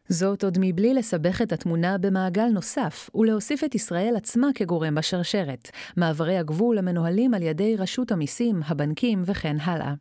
זאת 0.10 0.44
עוד 0.44 0.58
מבלי 0.62 0.94
לסבך 0.94 1.42
את 1.42 1.52
התמונה 1.52 1.98
במעגל 1.98 2.48
נוסף, 2.48 3.10
ולהוסיף 3.16 3.64
את 3.64 3.76
ישראל 3.76 4.14
עצמה 4.18 4.48
כגורם 4.56 4.96
בשרשרת, 4.96 5.70
מעברי 5.98 6.38
הגבול 6.38 6.78
המנוהלים 6.78 7.34
על 7.34 7.42
ידי 7.42 7.76
רשות 7.78 8.12
המיסים, 8.12 8.62
הבנקים 8.66 9.22
וכן 9.26 9.58
הלאה. 9.60 9.94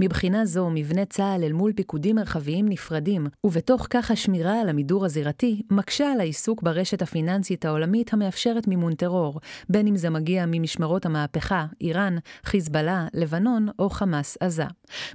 מבחינה 0.00 0.46
זו, 0.46 0.70
מבנה 0.70 1.04
צה"ל 1.04 1.44
אל 1.44 1.52
מול 1.52 1.72
פיקודים 1.72 2.16
מרחביים 2.16 2.68
נפרדים, 2.68 3.26
ובתוך 3.44 3.86
כך 3.90 4.10
השמירה 4.10 4.60
על 4.60 4.68
המידור 4.68 5.04
הזירתי, 5.04 5.62
מקשה 5.70 6.12
על 6.12 6.20
העיסוק 6.20 6.62
ברשת 6.62 7.02
הפיננסית 7.02 7.64
העולמית 7.64 8.12
המאפשרת 8.12 8.68
מימון 8.68 8.94
טרור, 8.94 9.40
בין 9.68 9.86
אם 9.86 9.96
זה 9.96 10.10
מגיע 10.10 10.44
ממשמרות 10.46 11.06
המהפכה, 11.06 11.66
איראן, 11.80 12.16
חיזבאללה, 12.44 13.06
לבנון 13.14 13.68
או 13.78 13.90
חמאס 13.90 14.36
עזה. 14.40 14.64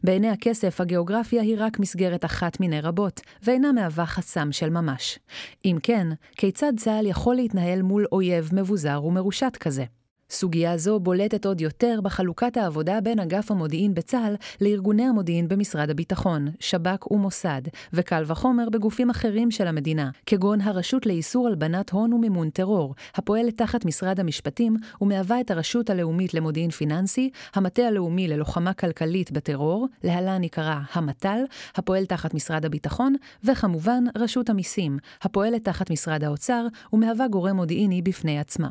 בעיני 0.04 0.30
הכסף, 0.30 0.82
הגיאוגרפיה 0.82 1.42
היא 1.42 1.56
רק 1.60 1.80
מסגרת 1.80 2.26
אחת 2.26 2.60
מיני 2.60 2.82
רבות, 2.82 3.22
ואינה 3.44 3.72
מהווה 3.72 4.06
חסם 4.06 4.52
של 4.52 4.70
ממש. 4.70 5.20
אם 5.66 5.78
כן, 5.84 6.08
כיצד 6.38 6.74
צה"ל 6.78 7.06
יכול 7.06 7.36
להתנהל 7.36 7.82
מול 7.82 8.06
אויב 8.12 8.50
מבוזר 8.54 9.04
ומרושת 9.04 9.58
כזה? 9.60 9.99
סוגיה 10.32 10.78
זו 10.78 11.00
בולטת 11.00 11.46
עוד 11.46 11.62
יותר 11.62 12.00
בחלוקת 12.04 12.58
העבודה 12.58 13.02
בין 13.02 13.20
אגף 13.20 13.52
המודיעין 13.52 13.94
בצה"ל 13.94 14.36
לארגוני 14.62 15.04
המודיעין 15.04 15.48
במשרד 15.48 15.90
הביטחון, 15.90 16.48
שב"כ 16.60 17.12
ומוסד, 17.12 17.62
וקל 17.94 18.24
וחומר 18.28 18.70
בגופים 18.70 19.10
אחרים 19.10 19.52
של 19.52 19.68
המדינה, 19.68 20.10
כגון 20.26 20.62
הרשות 20.62 21.06
לאיסור 21.06 21.48
הלבנת 21.48 21.90
הון 21.90 22.14
ומימון 22.14 22.50
טרור, 22.50 22.96
הפועלת 23.16 23.58
תחת 23.58 23.86
משרד 23.86 24.20
המשפטים 24.20 24.78
ומהווה 25.02 25.42
את 25.42 25.52
הרשות 25.52 25.90
הלאומית 25.90 26.34
למודיעין 26.34 26.72
פיננסי, 26.72 27.30
המטה 27.56 27.82
הלאומי 27.82 28.28
ללוחמה 28.28 28.74
כלכלית 28.74 29.32
בטרור, 29.32 29.88
להלן 30.04 30.42
עיקרה 30.42 30.82
המט"ל, 30.94 31.40
הפועל 31.76 32.06
תחת 32.06 32.34
משרד 32.34 32.66
הביטחון, 32.66 33.16
וכמובן 33.44 34.04
רשות 34.18 34.50
המיסים, 34.50 34.98
הפועלת 35.22 35.64
תחת 35.64 35.92
משרד 35.92 36.24
האוצר 36.24 36.68
ומהווה 36.94 37.28
גורם 37.28 37.56
מודיעיני 37.56 38.02
בפני 38.02 38.40
עצמה. 38.40 38.70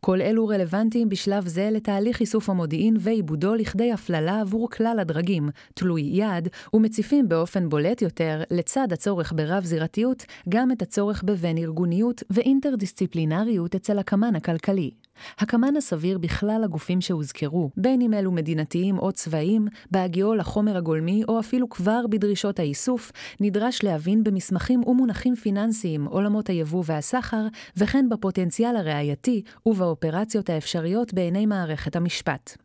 כל 0.00 0.20
אלו 0.20 0.46
רלוונטיים 0.46 1.08
בשלב 1.08 1.46
זה 1.46 1.68
לתהליך 1.72 2.20
איסוף 2.20 2.50
המודיעין 2.50 2.96
ועיבודו 3.00 3.54
לכדי 3.54 3.92
הפללה 3.92 4.40
עבור 4.40 4.70
כלל 4.70 4.98
הדרגים, 5.00 5.48
תלוי 5.74 6.02
יעד, 6.02 6.48
ומציפים 6.74 7.28
באופן 7.28 7.68
בולט 7.68 8.02
יותר, 8.02 8.42
לצד 8.50 8.92
הצורך 8.92 9.32
ברב-זירתיות, 9.36 10.24
גם 10.48 10.72
את 10.72 10.82
הצורך 10.82 11.22
בבין-ארגוניות 11.22 12.22
ואינטרדיסציפלינריות 12.30 13.74
אצל 13.74 13.98
הקמן 13.98 14.36
הכלכלי. 14.36 15.05
הקמן 15.38 15.76
הסביר 15.76 16.18
בכלל 16.18 16.60
הגופים 16.64 17.00
שהוזכרו, 17.00 17.70
בין 17.76 18.00
אם 18.00 18.14
אלו 18.14 18.32
מדינתיים 18.32 18.98
או 18.98 19.12
צבאיים, 19.12 19.66
בהגיעו 19.90 20.34
לחומר 20.34 20.76
הגולמי 20.76 21.22
או 21.28 21.40
אפילו 21.40 21.68
כבר 21.68 22.06
בדרישות 22.10 22.58
האיסוף, 22.58 23.12
נדרש 23.40 23.82
להבין 23.82 24.24
במסמכים 24.24 24.82
ומונחים 24.86 25.36
פיננסיים, 25.36 26.04
עולמות 26.04 26.48
היבוא 26.48 26.82
והסחר, 26.86 27.46
וכן 27.76 28.08
בפוטנציאל 28.08 28.76
הראייתי 28.76 29.42
ובאופרציות 29.66 30.50
האפשריות 30.50 31.14
בעיני 31.14 31.46
מערכת 31.46 31.96
המשפט. 31.96 32.56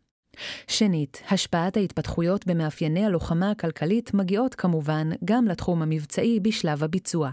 שנית, 0.68 1.22
השפעת 1.30 1.76
ההתפתחויות 1.76 2.46
במאפייני 2.46 3.04
הלוחמה 3.04 3.50
הכלכלית 3.50 4.14
מגיעות 4.14 4.54
כמובן 4.54 5.10
גם 5.24 5.44
לתחום 5.46 5.82
המבצעי 5.82 6.40
בשלב 6.40 6.84
הביצוע. 6.84 7.30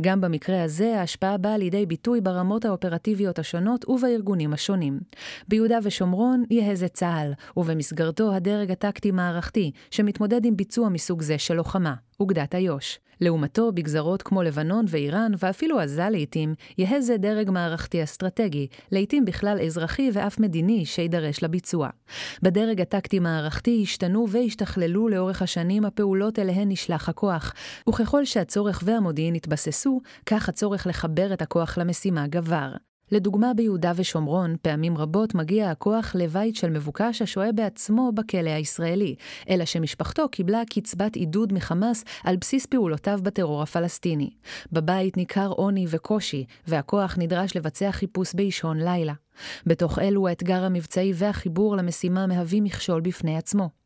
גם 0.00 0.20
במקרה 0.20 0.62
הזה 0.62 1.00
ההשפעה 1.00 1.38
באה 1.38 1.58
לידי 1.58 1.86
ביטוי 1.86 2.20
ברמות 2.20 2.64
האופרטיביות 2.64 3.38
השונות 3.38 3.88
ובארגונים 3.88 4.52
השונים. 4.52 5.00
ביהודה 5.48 5.78
ושומרון 5.82 6.44
יהא 6.50 6.74
זה 6.74 6.88
צה"ל, 6.88 7.32
ובמסגרתו 7.56 8.34
הדרג 8.34 8.70
הטקטי-מערכתי, 8.70 9.70
שמתמודד 9.90 10.44
עם 10.44 10.56
ביצוע 10.56 10.88
מסוג 10.88 11.22
זה 11.22 11.38
של 11.38 11.54
לוחמה, 11.54 11.94
אוגדת 12.20 12.54
איו"ש. 12.54 12.98
לעומתו, 13.20 13.72
בגזרות 13.72 14.22
כמו 14.22 14.42
לבנון 14.42 14.84
ואיראן, 14.88 15.32
ואפילו 15.38 15.80
עזה 15.80 16.08
לעתים, 16.10 16.54
יהא 16.78 17.00
זה 17.00 17.16
דרג 17.16 17.50
מערכתי 17.50 18.02
אסטרטגי, 18.02 18.66
לעתים 18.92 19.24
בכלל 19.24 19.58
אזרחי 19.66 20.10
ואף 20.12 20.40
מדיני 20.40 20.86
שידרש 20.86 21.42
לביצוע. 21.42 21.88
בדרג 22.42 22.80
הטקטי-מערכתי 22.80 23.80
השתנו 23.82 24.28
והשתכללו 24.28 25.08
לאורך 25.08 25.42
השנים 25.42 25.84
הפעולות 25.84 26.38
אליהן 26.38 26.68
נשלח 26.68 27.08
הכוח, 27.08 27.54
וככל 27.88 28.24
שהצורך 28.24 28.82
והמודיעין 28.84 29.34
התבססו, 29.34 29.57
כך 30.26 30.48
הצורך 30.48 30.86
לחבר 30.86 31.32
את 31.32 31.42
הכוח 31.42 31.78
למשימה 31.78 32.26
גבר. 32.26 32.72
לדוגמה, 33.12 33.54
ביהודה 33.54 33.92
ושומרון, 33.96 34.56
פעמים 34.62 34.98
רבות 34.98 35.34
מגיע 35.34 35.70
הכוח 35.70 36.14
לבית 36.14 36.56
של 36.56 36.70
מבוקש 36.70 37.22
השוהה 37.22 37.52
בעצמו 37.52 38.12
בכלא 38.14 38.50
הישראלי, 38.50 39.14
אלא 39.48 39.64
שמשפחתו 39.64 40.28
קיבלה 40.28 40.62
קצבת 40.70 41.16
עידוד 41.16 41.52
מחמאס 41.52 42.04
על 42.24 42.36
בסיס 42.36 42.66
פעולותיו 42.66 43.18
בטרור 43.22 43.62
הפלסטיני. 43.62 44.30
בבית 44.72 45.16
ניכר 45.16 45.48
עוני 45.48 45.86
וקושי, 45.88 46.44
והכוח 46.66 47.14
נדרש 47.18 47.56
לבצע 47.56 47.92
חיפוש 47.92 48.34
באישון 48.34 48.78
לילה. 48.78 49.14
בתוך 49.66 49.98
אלו 49.98 50.28
האתגר 50.28 50.64
המבצעי 50.64 51.12
והחיבור 51.14 51.76
למשימה 51.76 52.26
מהווים 52.26 52.64
מכשול 52.64 53.00
בפני 53.00 53.36
עצמו. 53.36 53.77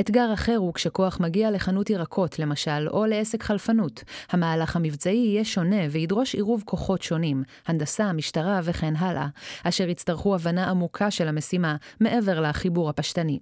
אתגר 0.00 0.34
אחר 0.34 0.56
הוא 0.56 0.74
כשכוח 0.74 1.20
מגיע 1.20 1.50
לחנות 1.50 1.90
ירקות, 1.90 2.38
למשל, 2.38 2.88
או 2.88 3.06
לעסק 3.06 3.42
חלפנות. 3.42 4.04
המהלך 4.30 4.76
המבצעי 4.76 5.16
יהיה 5.16 5.44
שונה 5.44 5.82
וידרוש 5.90 6.34
עירוב 6.34 6.62
כוחות 6.66 7.02
שונים, 7.02 7.42
הנדסה, 7.66 8.12
משטרה 8.12 8.60
וכן 8.64 8.96
הלאה, 8.96 9.26
אשר 9.64 9.88
יצטרכו 9.88 10.34
הבנה 10.34 10.70
עמוקה 10.70 11.10
של 11.10 11.28
המשימה, 11.28 11.76
מעבר 12.00 12.40
לחיבור 12.40 12.88
הפשטני. 12.88 13.38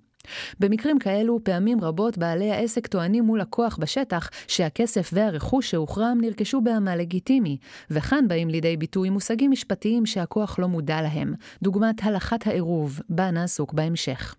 במקרים 0.61 0.99
כאלו, 0.99 1.41
פעמים 1.45 1.81
רבות 1.81 2.19
בעלי 2.19 2.51
העסק 2.53 2.87
טוענים 2.87 3.25
מול 3.25 3.41
הכוח 3.41 3.77
בשטח 3.81 4.31
שהכסף 4.49 5.11
והרכוש 5.13 5.71
שהוחרם 5.71 6.19
נרכשו 6.21 6.61
בעמל 6.61 6.97
לגיטימי, 6.97 7.57
וכאן 7.91 8.29
באים 8.29 8.49
לידי 8.49 8.77
ביטוי 8.77 9.11
מושגים 9.11 9.51
משפטיים 9.51 10.07
שהכוח 10.07 10.59
לא 10.59 10.69
מודע 10.69 11.03
להם, 11.03 11.35
דוגמת 11.63 11.97
הלכת 12.03 12.47
העירוב, 12.47 13.01
בה 13.09 13.31
נעסוק 13.31 13.73
בהמשך. 13.73 14.35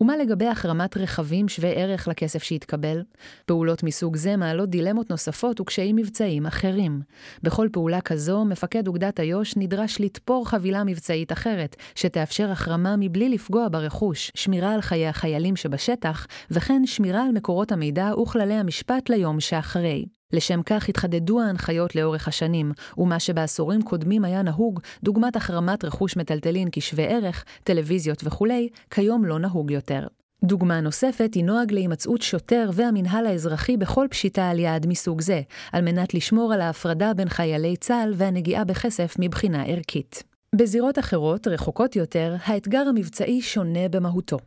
ומה 0.00 0.16
לגבי 0.16 0.46
החרמת 0.46 0.96
רכבים 0.96 1.48
שווי 1.48 1.72
ערך 1.74 2.08
לכסף 2.08 2.42
שהתקבל? 2.42 3.02
פעולות 3.46 3.82
מסוג 3.82 4.16
זה 4.16 4.36
מעלות 4.36 4.70
דילמות 4.70 5.10
נוספות 5.10 5.60
וקשיים 5.60 5.96
מבצעיים 5.96 6.46
אחרים. 6.46 7.00
בכל 7.42 7.68
פעולה 7.72 8.00
כזו, 8.00 8.44
מפקד 8.44 8.88
אוגדת 8.88 9.20
איו"ש 9.20 9.56
נדרש 9.56 10.00
לתפור 10.00 10.48
חבילה 10.48 10.84
מבצעית 10.84 11.32
אחרת, 11.32 11.76
שתאפשר 11.94 12.50
החרמה 12.50 12.96
מבלי 12.98 13.28
לפגוע 13.28 13.68
ברכוש, 13.70 14.32
שמירה 14.34 14.74
על 14.74 14.80
חיי 14.80 15.08
החיילים 15.08 15.56
שבשטח, 15.56 16.26
וכן 16.50 16.86
שמירה 16.86 17.24
על 17.24 17.32
מקורות 17.32 17.72
המידע 17.72 18.10
וכללי 18.22 18.54
המשפט 18.54 19.10
ליום 19.10 19.40
שאחרי. 19.40 20.17
לשם 20.32 20.62
כך 20.62 20.88
התחדדו 20.88 21.40
ההנחיות 21.40 21.94
לאורך 21.94 22.28
השנים, 22.28 22.72
ומה 22.98 23.20
שבעשורים 23.20 23.82
קודמים 23.82 24.24
היה 24.24 24.42
נהוג, 24.42 24.80
דוגמת 25.02 25.36
החרמת 25.36 25.84
רכוש 25.84 26.16
מטלטלין 26.16 26.68
כשווה 26.72 27.04
ערך, 27.04 27.44
טלוויזיות 27.64 28.20
וכולי, 28.24 28.68
כיום 28.90 29.24
לא 29.24 29.38
נהוג 29.38 29.70
יותר. 29.70 30.06
דוגמה 30.44 30.80
נוספת 30.80 31.34
היא 31.34 31.44
נוהג 31.44 31.72
להימצאות 31.72 32.22
שוטר 32.22 32.70
והמינהל 32.72 33.26
האזרחי 33.26 33.76
בכל 33.76 34.06
פשיטה 34.10 34.50
על 34.50 34.58
יעד 34.58 34.86
מסוג 34.86 35.20
זה, 35.20 35.40
על 35.72 35.82
מנת 35.82 36.14
לשמור 36.14 36.52
על 36.52 36.60
ההפרדה 36.60 37.14
בין 37.14 37.28
חיילי 37.28 37.76
צה"ל 37.76 38.14
והנגיעה 38.16 38.64
בכסף 38.64 39.16
מבחינה 39.18 39.64
ערכית. 39.64 40.22
בזירות 40.54 40.98
אחרות, 40.98 41.48
רחוקות 41.48 41.96
יותר, 41.96 42.36
האתגר 42.44 42.84
המבצעי 42.88 43.42
שונה 43.42 43.88
במהותו. 43.90 44.38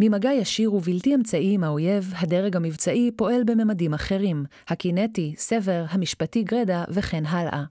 ממגע 0.00 0.32
ישיר 0.32 0.74
ובלתי 0.74 1.14
אמצעי 1.14 1.54
עם 1.54 1.64
האויב, 1.64 2.12
הדרג 2.16 2.56
המבצעי 2.56 3.10
פועל 3.16 3.44
בממדים 3.44 3.94
אחרים, 3.94 4.44
הקינטי, 4.68 5.34
סבר, 5.36 5.84
המשפטי 5.88 6.42
גרדה 6.42 6.84
וכן 6.90 7.26
הלאה. 7.26 7.64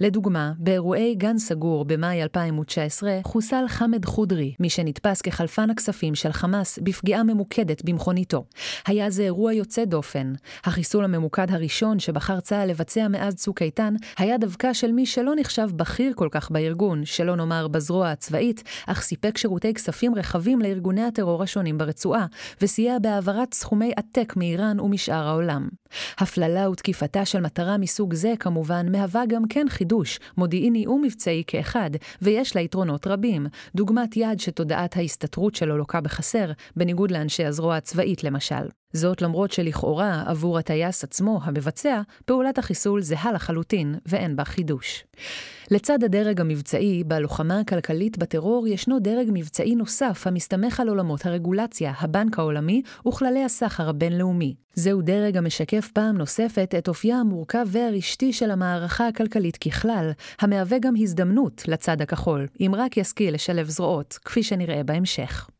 לדוגמה, 0.00 0.52
באירועי 0.58 1.14
גן 1.14 1.38
סגור 1.38 1.84
במאי 1.84 2.22
2019 2.22 3.18
חוסל 3.24 3.64
חמד 3.68 4.04
חודרי, 4.04 4.54
מי 4.60 4.70
שנתפס 4.70 5.20
כחלפן 5.20 5.70
הכספים 5.70 6.14
של 6.14 6.32
חמאס 6.32 6.78
בפגיעה 6.82 7.22
ממוקדת 7.22 7.84
במכוניתו. 7.84 8.44
היה 8.86 9.10
זה 9.10 9.22
אירוע 9.22 9.52
יוצא 9.52 9.84
דופן. 9.84 10.32
החיסול 10.64 11.04
הממוקד 11.04 11.50
הראשון 11.50 11.98
שבחר 11.98 12.40
צה"ל 12.40 12.68
לבצע 12.68 13.08
מאז 13.08 13.34
צוק 13.34 13.62
איתן, 13.62 13.94
היה 14.18 14.38
דווקא 14.38 14.72
של 14.72 14.92
מי 14.92 15.06
שלא 15.06 15.32
נחשב 15.36 15.68
בכיר 15.76 16.12
כל 16.16 16.28
כך 16.30 16.50
בארגון, 16.50 17.04
שלא 17.04 17.36
נאמר 17.36 17.68
בזרוע 17.68 18.10
הצבאית, 18.10 18.62
אך 18.86 19.02
סיפק 19.02 19.38
שירותי 19.38 19.74
כספים 19.74 20.14
רחבים 20.14 20.60
לארגוני 20.60 21.02
הטרור 21.02 21.42
השונים 21.42 21.78
ברצועה, 21.78 22.26
וסייע 22.62 22.98
בהעברת 22.98 23.54
סכומי 23.54 23.92
עתק 23.96 24.32
מאיראן 24.36 24.80
ומשאר 24.80 25.28
העולם. 25.28 25.68
הפללה 26.18 26.70
ותקיפתה 26.70 27.24
של 27.24 27.40
מטרה 27.40 27.78
מסוג 27.78 28.14
זה 28.14 28.34
כמובן 28.40 28.92
מהווה 28.92 29.22
גם 29.28 29.42
כן 29.60 29.68
חידוש, 29.68 30.18
מודיעיני 30.36 30.86
ומבצעי 30.86 31.42
כאחד, 31.46 31.90
ויש 32.22 32.56
לה 32.56 32.62
יתרונות 32.62 33.06
רבים, 33.06 33.46
דוגמת 33.74 34.16
יעד 34.16 34.40
שתודעת 34.40 34.96
ההסתתרות 34.96 35.54
שלו 35.54 35.78
לוקה 35.78 36.00
בחסר, 36.00 36.50
בניגוד 36.76 37.10
לאנשי 37.10 37.44
הזרוע 37.44 37.76
הצבאית 37.76 38.24
למשל. 38.24 38.79
זאת 38.92 39.22
למרות 39.22 39.52
שלכאורה, 39.52 40.22
עבור 40.26 40.58
הטייס 40.58 41.04
עצמו, 41.04 41.40
המבצע, 41.42 42.00
פעולת 42.24 42.58
החיסול 42.58 43.02
זהה 43.02 43.32
לחלוטין, 43.32 43.94
ואין 44.06 44.36
בה 44.36 44.44
חידוש. 44.44 45.04
לצד 45.70 46.04
הדרג 46.04 46.40
המבצעי, 46.40 47.04
בלוחמה 47.04 47.60
הכלכלית 47.60 48.18
בטרור 48.18 48.68
ישנו 48.68 48.98
דרג 48.98 49.28
מבצעי 49.32 49.74
נוסף 49.74 50.26
המסתמך 50.26 50.80
על 50.80 50.88
עולמות 50.88 51.26
הרגולציה, 51.26 51.92
הבנק 51.98 52.38
העולמי 52.38 52.82
וכללי 53.08 53.44
הסחר 53.44 53.88
הבינלאומי. 53.88 54.54
זהו 54.74 55.02
דרג 55.02 55.36
המשקף 55.36 55.90
פעם 55.94 56.16
נוספת 56.16 56.74
את 56.78 56.88
אופייה 56.88 57.16
המורכב 57.16 57.66
והרשתי 57.66 58.32
של 58.32 58.50
המערכה 58.50 59.08
הכלכלית 59.08 59.56
ככלל, 59.56 60.10
המהווה 60.40 60.78
גם 60.78 60.94
הזדמנות 60.98 61.62
לצד 61.68 62.02
הכחול, 62.02 62.46
אם 62.60 62.72
רק 62.76 62.96
ישכיל 62.96 63.34
לשלב 63.34 63.68
זרועות, 63.68 64.18
כפי 64.24 64.42
שנראה 64.42 64.82
בהמשך. 64.82 65.50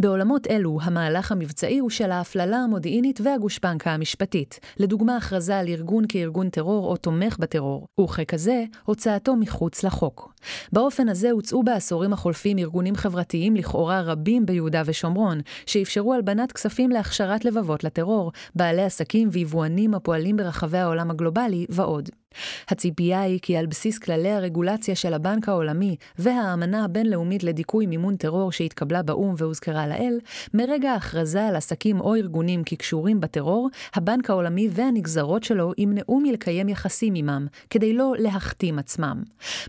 בעולמות 0.00 0.46
אלו, 0.46 0.78
המהלך 0.82 1.32
המבצעי 1.32 1.78
הוא 1.78 1.90
של 1.90 2.10
ההפללה 2.10 2.56
המודיעינית 2.56 3.20
והגושפנקה 3.20 3.90
המשפטית, 3.90 4.60
לדוגמה 4.78 5.16
הכרזה 5.16 5.58
על 5.58 5.68
ארגון 5.68 6.04
כארגון 6.08 6.50
טרור 6.50 6.86
או 6.86 6.96
תומך 6.96 7.36
בטרור, 7.38 7.86
וככזה, 8.00 8.64
הוצאתו 8.84 9.36
מחוץ 9.36 9.84
לחוק. 9.84 10.34
באופן 10.72 11.08
הזה 11.08 11.30
הוצאו 11.30 11.62
בעשורים 11.62 12.12
החולפים 12.12 12.58
ארגונים 12.58 12.96
חברתיים 12.96 13.56
לכאורה 13.56 14.00
רבים 14.00 14.46
ביהודה 14.46 14.82
ושומרון, 14.86 15.40
שאפשרו 15.66 16.14
הלבנת 16.14 16.52
כספים 16.52 16.90
להכשרת 16.90 17.44
לבבות 17.44 17.84
לטרור, 17.84 18.32
בעלי 18.54 18.82
עסקים 18.82 19.28
ויבואנים 19.32 19.94
הפועלים 19.94 20.36
ברחבי 20.36 20.78
העולם 20.78 21.10
הגלובלי 21.10 21.66
ועוד. 21.68 22.21
הציפייה 22.68 23.20
היא 23.20 23.38
כי 23.42 23.56
על 23.56 23.66
בסיס 23.66 23.98
כללי 23.98 24.30
הרגולציה 24.30 24.94
של 24.94 25.14
הבנק 25.14 25.48
העולמי 25.48 25.96
והאמנה 26.18 26.84
הבינלאומית 26.84 27.44
לדיכוי 27.44 27.86
מימון 27.86 28.16
טרור 28.16 28.52
שהתקבלה 28.52 29.02
באו"ם 29.02 29.34
והוזכרה 29.38 29.86
לעיל, 29.86 30.18
מרגע 30.54 30.90
ההכרזה 30.90 31.46
על 31.46 31.56
עסקים 31.56 32.00
או 32.00 32.14
ארגונים 32.14 32.64
כקשורים 32.64 33.20
בטרור, 33.20 33.68
הבנק 33.94 34.30
העולמי 34.30 34.68
והנגזרות 34.72 35.44
שלו 35.44 35.72
ימנעו 35.78 36.20
מלקיים 36.20 36.68
יחסים 36.68 37.14
עמם, 37.14 37.46
כדי 37.70 37.92
לא 37.92 38.12
להכתים 38.18 38.78
עצמם. 38.78 39.22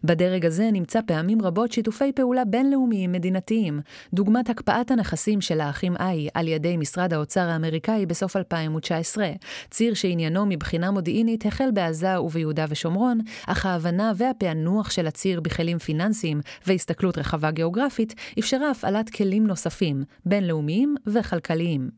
בדרג 0.03 0.45
הזה 0.45 0.69
נמצא 0.71 0.99
פעמים 1.05 1.41
רבות 1.41 1.71
שיתופי 1.71 2.11
פעולה 2.11 2.45
בינלאומיים 2.45 3.11
מדינתיים, 3.11 3.79
דוגמת 4.13 4.49
הקפאת 4.49 4.91
הנכסים 4.91 5.41
של 5.41 5.61
האחים 5.61 5.95
איי 5.99 6.27
על 6.33 6.47
ידי 6.47 6.77
משרד 6.77 7.13
האוצר 7.13 7.41
האמריקאי 7.41 8.05
בסוף 8.05 8.35
2019, 8.35 9.29
ציר 9.71 9.93
שעניינו 9.93 10.45
מבחינה 10.45 10.91
מודיעינית 10.91 11.45
החל 11.45 11.69
בעזה 11.73 12.21
וביהודה 12.21 12.52
ביהודה 12.53 12.65
ושומרון, 12.69 13.19
אך 13.47 13.65
ההבנה 13.65 14.11
והפענוח 14.17 14.91
של 14.91 15.07
הציר 15.07 15.41
בכלים 15.41 15.79
פיננסיים 15.79 16.41
והסתכלות 16.67 17.17
רחבה 17.17 17.51
גיאוגרפית 17.51 18.13
אפשרה 18.39 18.71
הפעלת 18.71 19.09
כלים 19.09 19.47
נוספים, 19.47 20.03
בינלאומיים 20.25 20.95
וכלכליים. 21.07 21.89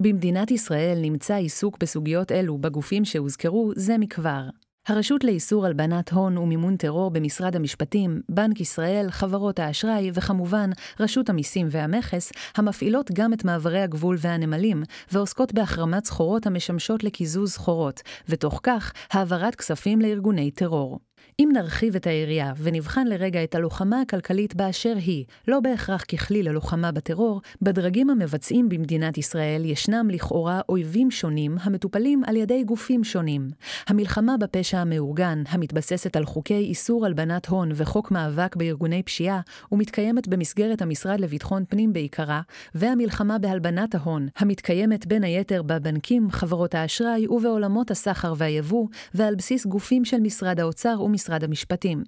במדינת 0.00 0.50
ישראל 0.50 0.98
נמצא 1.02 1.34
עיסוק 1.34 1.78
בסוגיות 1.80 2.32
אלו 2.32 2.58
בגופים 2.58 3.04
שהוזכרו 3.04 3.72
זה 3.76 3.98
מכבר. 3.98 4.42
הרשות 4.88 5.24
לאיסור 5.24 5.66
הלבנת 5.66 6.12
הון 6.12 6.38
ומימון 6.38 6.76
טרור 6.76 7.10
במשרד 7.10 7.56
המשפטים, 7.56 8.20
בנק 8.28 8.60
ישראל, 8.60 9.06
חברות 9.10 9.58
האשראי 9.58 10.10
וכמובן 10.14 10.70
רשות 11.00 11.28
המיסים 11.28 11.66
והמכס, 11.70 12.32
המפעילות 12.56 13.10
גם 13.12 13.32
את 13.32 13.44
מעברי 13.44 13.80
הגבול 13.80 14.16
והנמלים, 14.20 14.82
ועוסקות 15.12 15.52
בהחרמת 15.52 16.04
סחורות 16.04 16.46
המשמשות 16.46 17.04
לקיזוז 17.04 17.52
סחורות, 17.52 18.00
ותוך 18.28 18.60
כך 18.62 18.92
העברת 19.10 19.54
כספים 19.54 20.00
לארגוני 20.00 20.50
טרור. 20.50 20.98
אם 21.40 21.48
נרחיב 21.52 21.96
את 21.96 22.06
היריעה 22.06 22.52
ונבחן 22.56 23.06
לרגע 23.06 23.44
את 23.44 23.54
הלוחמה 23.54 24.00
הכלכלית 24.00 24.54
באשר 24.54 24.94
היא, 24.96 25.24
לא 25.48 25.60
בהכרח 25.60 26.04
ככלי 26.04 26.42
ללוחמה 26.42 26.92
בטרור, 26.92 27.40
בדרגים 27.62 28.10
המבצעים 28.10 28.68
במדינת 28.68 29.18
ישראל 29.18 29.64
ישנם 29.64 30.08
לכאורה 30.10 30.60
אויבים 30.68 31.10
שונים 31.10 31.56
המטופלים 31.60 32.22
על 32.26 32.36
ידי 32.36 32.64
גופים 32.64 33.04
שונים. 33.04 33.50
המלחמה 33.86 34.36
בפשע 34.36 34.78
המאורגן, 34.78 35.42
המתבססת 35.48 36.16
על 36.16 36.24
חוקי 36.24 36.58
איסור 36.58 37.06
הלבנת 37.06 37.46
הון 37.46 37.70
וחוק 37.74 38.10
מאבק 38.10 38.56
בארגוני 38.56 39.02
פשיעה, 39.02 39.40
ומתקיימת 39.72 40.28
במסגרת 40.28 40.82
המשרד 40.82 41.20
לביטחון 41.20 41.64
פנים 41.68 41.92
בעיקרה, 41.92 42.40
והמלחמה 42.74 43.38
בהלבנת 43.38 43.94
ההון, 43.94 44.28
המתקיימת 44.36 45.06
בין 45.06 45.24
היתר 45.24 45.62
בבנקים, 45.62 46.30
חברות 46.30 46.74
האשראי 46.74 47.26
ובעולמות 47.28 47.90
הסחר 47.90 48.34
והיבוא, 48.36 48.86
ועל 49.14 49.34
בסיס 49.34 49.66
גופים 49.66 50.04
של 50.04 50.20
משרד 50.20 50.60
האוצר 50.60 51.02
ומשרד 51.02 51.29
משרד 51.30 51.44
המשפטים. 51.44 52.04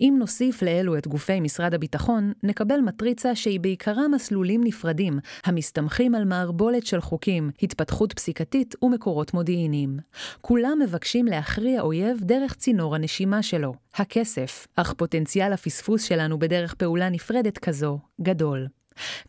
אם 0.00 0.16
נוסיף 0.18 0.62
לאלו 0.62 0.98
את 0.98 1.06
גופי 1.06 1.40
משרד 1.40 1.74
הביטחון, 1.74 2.32
נקבל 2.42 2.80
מטריצה 2.80 3.34
שהיא 3.34 3.60
בעיקרה 3.60 4.08
מסלולים 4.08 4.64
נפרדים, 4.64 5.18
המסתמכים 5.44 6.14
על 6.14 6.24
מערבולת 6.24 6.86
של 6.86 7.00
חוקים, 7.00 7.50
התפתחות 7.62 8.12
פסיקתית 8.12 8.74
ומקורות 8.82 9.34
מודיעיניים. 9.34 9.98
כולם 10.40 10.78
מבקשים 10.82 11.26
להכריע 11.26 11.80
אויב 11.80 12.18
דרך 12.22 12.54
צינור 12.54 12.94
הנשימה 12.94 13.42
שלו, 13.42 13.74
הכסף, 13.94 14.66
אך 14.76 14.92
פוטנציאל 14.92 15.52
הפספוס 15.52 16.04
שלנו 16.04 16.38
בדרך 16.38 16.74
פעולה 16.74 17.08
נפרדת 17.08 17.58
כזו 17.58 17.98
גדול. 18.20 18.66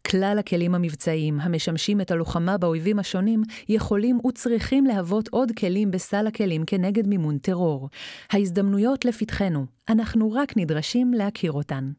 כלל 0.07 0.37
הכלים 0.39 0.75
המבצעיים 0.75 1.39
המשמשים 1.39 2.01
את 2.01 2.11
הלוחמה 2.11 2.57
באויבים 2.57 2.99
השונים 2.99 3.43
יכולים 3.69 4.19
וצריכים 4.27 4.85
להוות 4.85 5.27
עוד 5.27 5.51
כלים 5.59 5.91
בסל 5.91 6.27
הכלים 6.27 6.63
כנגד 6.65 7.07
מימון 7.07 7.37
טרור. 7.37 7.89
ההזדמנויות 8.31 9.05
לפתחנו, 9.05 9.65
אנחנו 9.89 10.31
רק 10.31 10.57
נדרשים 10.57 11.13
להכיר 11.13 11.51
אותן. 11.51 11.91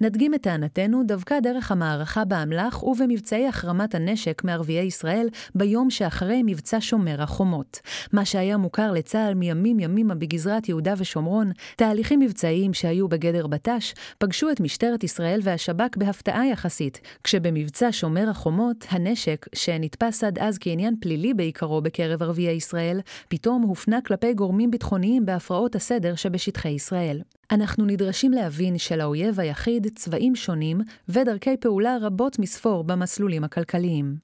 נדגים 0.00 0.34
את 0.34 0.42
טענתנו 0.42 1.02
דווקא 1.06 1.40
דרך 1.40 1.72
המערכה 1.72 2.24
באמל"ח 2.24 2.82
ובמבצעי 2.82 3.48
החרמת 3.48 3.94
הנשק 3.94 4.44
מערביי 4.44 4.86
ישראל 4.86 5.28
ביום 5.54 5.90
שאחרי 5.90 6.42
מבצע 6.46 6.76
שומר 6.80 7.22
החומות. 7.22 7.80
מה 8.12 8.24
שהיה 8.24 8.56
מוכר 8.56 8.92
לצה"ל 8.92 9.34
מימים 9.34 9.80
ימימה 9.80 10.14
בגזרת 10.14 10.68
יהודה 10.68 10.94
ושומרון, 10.98 11.52
תהליכים 11.76 12.20
מבצעיים 12.20 12.74
שהיו 12.74 13.08
בגדר 13.08 13.46
בט"ש, 13.46 13.94
פגשו 14.18 14.50
את 14.50 14.60
משטרת 14.60 15.04
ישראל 15.04 15.40
והשב"כ 15.42 15.96
בהפתעה 15.96 16.46
יחסית, 16.46 17.00
כשבמבצע 17.24 17.88
שומר 17.90 18.30
החומות, 18.30 18.86
הנשק, 18.90 19.46
שנתפס 19.54 20.24
עד 20.24 20.38
אז 20.38 20.58
כעניין 20.60 20.94
פלילי 21.00 21.34
בעיקרו 21.34 21.80
בקרב 21.80 22.22
ערביי 22.22 22.50
ישראל, 22.50 23.00
פתאום 23.28 23.62
הופנה 23.62 23.98
כלפי 24.00 24.34
גורמים 24.34 24.70
ביטחוניים 24.70 25.26
בהפרעות 25.26 25.74
הסדר 25.74 26.14
שבשטחי 26.14 26.68
ישראל. 26.68 27.20
אנחנו 27.50 27.84
נדרשים 27.84 28.32
להבין 28.32 28.78
שלאויב 28.78 29.40
היחיד 29.40 29.86
צבעים 29.94 30.36
שונים 30.36 30.80
ודרכי 31.08 31.56
פעולה 31.56 31.96
רבות 32.00 32.38
מספור 32.38 32.84
במסלולים 32.84 33.44
הכלכליים. 33.44 34.16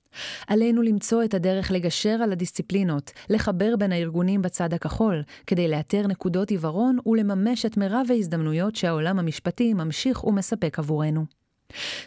עלינו 0.47 0.83
למצוא 0.83 1.25
את 1.25 1.35
הדרך 1.35 1.71
לגשר 1.71 2.19
על 2.23 2.33
הדיסציפלינות, 2.33 3.11
לחבר 3.31 3.77
בין 3.77 3.93
הארגונים 3.93 4.43
בצד 4.43 4.75
הכחול, 4.75 5.23
כדי 5.47 5.69
לאתר 5.69 6.07
נקודות 6.07 6.51
עיוורון 6.51 6.99
ולממש 7.07 7.67
את 7.67 7.77
מירב 7.77 8.07
ההזדמנויות 8.11 8.77
שהעולם 8.77 9.19
המשפטי 9.19 9.75
ממשיך 9.75 10.25
ומספק 10.25 10.79
עבורנו. 10.79 11.25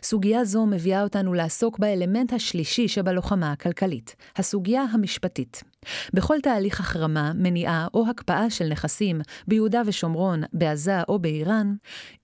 סוגיה 0.04 0.46
זו 0.46 0.66
מביאה 0.66 1.04
אותנו 1.04 1.34
לעסוק 1.34 1.80
באלמנט 1.80 2.34
השלישי 2.34 2.88
שבלוחמה 2.88 3.52
הכלכלית, 3.52 4.16
הסוגיה 4.36 4.82
המשפטית. 4.82 5.64
בכל 6.14 6.38
תהליך 6.44 6.80
החרמה, 6.80 7.32
מניעה 7.36 7.88
או 7.94 8.06
הקפאה 8.10 8.50
של 8.50 8.68
נכסים 8.68 9.22
ביהודה 9.48 9.82
ושומרון, 9.86 10.44
בעזה 10.54 11.02
או 11.10 11.20
באיראן, 11.20 11.76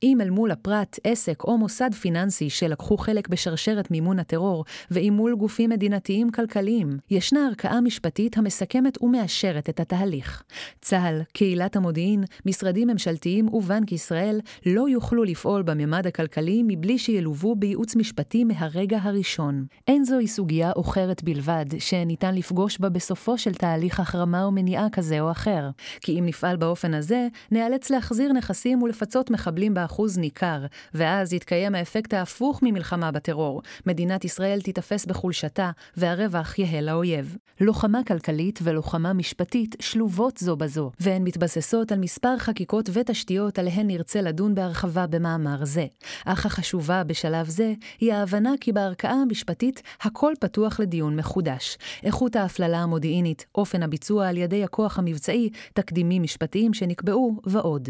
אם 0.03 0.21
אל 0.21 0.29
מול 0.29 0.51
הפרט, 0.51 0.99
עסק 1.03 1.43
או 1.43 1.57
מוסד 1.57 1.93
פיננסי 1.93 2.49
שלקחו 2.49 2.97
חלק 2.97 3.27
בשרשרת 3.27 3.91
מימון 3.91 4.19
הטרור, 4.19 4.65
ואם 4.91 5.13
מול 5.15 5.35
גופים 5.35 5.69
מדינתיים 5.69 6.31
כלכליים, 6.31 6.97
ישנה 7.09 7.47
ערכאה 7.47 7.81
משפטית 7.81 8.37
המסכמת 8.37 9.03
ומאשרת 9.03 9.69
את 9.69 9.79
התהליך. 9.79 10.43
צה"ל, 10.81 11.21
קהילת 11.33 11.75
המודיעין, 11.75 12.23
משרדים 12.45 12.87
ממשלתיים 12.87 13.53
ובנק 13.53 13.91
ישראל 13.91 14.39
לא 14.65 14.89
יוכלו 14.89 15.23
לפעול 15.23 15.61
בממד 15.61 16.07
הכלכלי 16.07 16.63
מבלי 16.67 16.97
שילוו 16.97 17.55
בייעוץ 17.55 17.95
משפטי 17.95 18.43
מהרגע 18.43 18.97
הראשון. 19.01 19.65
אין 19.87 20.03
זוהי 20.03 20.27
סוגיה 20.27 20.71
אוחרת 20.75 21.23
בלבד, 21.23 21.65
שניתן 21.79 22.35
לפגוש 22.35 22.79
בה 22.79 22.89
בסופו 22.89 23.37
של 23.43 23.53
תהליך 23.53 23.99
החרמה 23.99 24.47
ומניעה 24.47 24.87
כזה 24.91 25.21
או 25.21 25.31
אחר. 25.31 25.69
כי 26.01 26.19
אם 26.19 26.25
נפעל 26.25 26.57
באופן 26.57 26.93
הזה, 26.93 27.27
ניאלץ 27.51 27.89
להחזיר 27.89 28.33
נכסים 28.33 28.81
ולפצות 28.81 29.31
מחבלים 29.31 29.73
באחוז 29.73 30.17
ניכר, 30.17 30.65
ואז 30.93 31.33
יתקיים 31.33 31.75
האפקט 31.75 32.13
ההפוך 32.13 32.59
ממלחמה 32.63 33.11
בטרור. 33.11 33.61
מדינת 33.85 34.25
ישראל 34.25 34.61
תיתפס 34.61 35.05
בחולשתה, 35.05 35.71
והרווח 35.97 36.59
יהא 36.59 36.81
לאויב. 36.81 37.37
לוחמה 37.61 38.03
כלכלית 38.07 38.59
ולוחמה 38.63 39.13
משפטית 39.13 39.75
שלובות 39.79 40.37
זו 40.37 40.55
בזו, 40.55 40.91
והן 40.99 41.23
מתבססות 41.23 41.91
על 41.91 41.99
מספר 41.99 42.37
חקיקות 42.37 42.89
ותשתיות 42.93 43.59
עליהן 43.59 43.87
נרצה 43.87 44.21
לדון 44.21 44.55
בהרחבה 44.55 45.07
במאמר 45.07 45.65
זה. 45.65 45.85
אך 46.25 46.45
החשובה 46.45 47.03
בשלב 47.03 47.49
זה 47.49 47.73
היא 47.99 48.13
ההבנה 48.13 48.51
כי 48.61 48.71
בערכאה 48.71 49.11
המשפטית 49.11 49.81
הכל 50.01 50.33
פתוח 50.39 50.79
לדיון 50.79 51.15
מחודש. 51.15 51.77
איכות 52.03 52.35
ההפללה 52.35 52.77
המודיעינית, 52.79 53.32
אופן 53.55 53.83
הביצוע 53.83 54.27
על 54.27 54.37
ידי 54.37 54.63
הכוח 54.63 54.99
המבצעי, 54.99 55.49
תקדימים 55.73 56.23
משפטיים 56.23 56.73
שנקבעו 56.73 57.41
ועוד. 57.45 57.89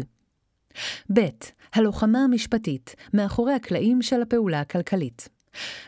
ב. 1.12 1.20
הלוחמה 1.74 2.18
המשפטית, 2.18 2.94
מאחורי 3.14 3.52
הקלעים 3.52 4.02
של 4.02 4.22
הפעולה 4.22 4.60
הכלכלית. 4.60 5.33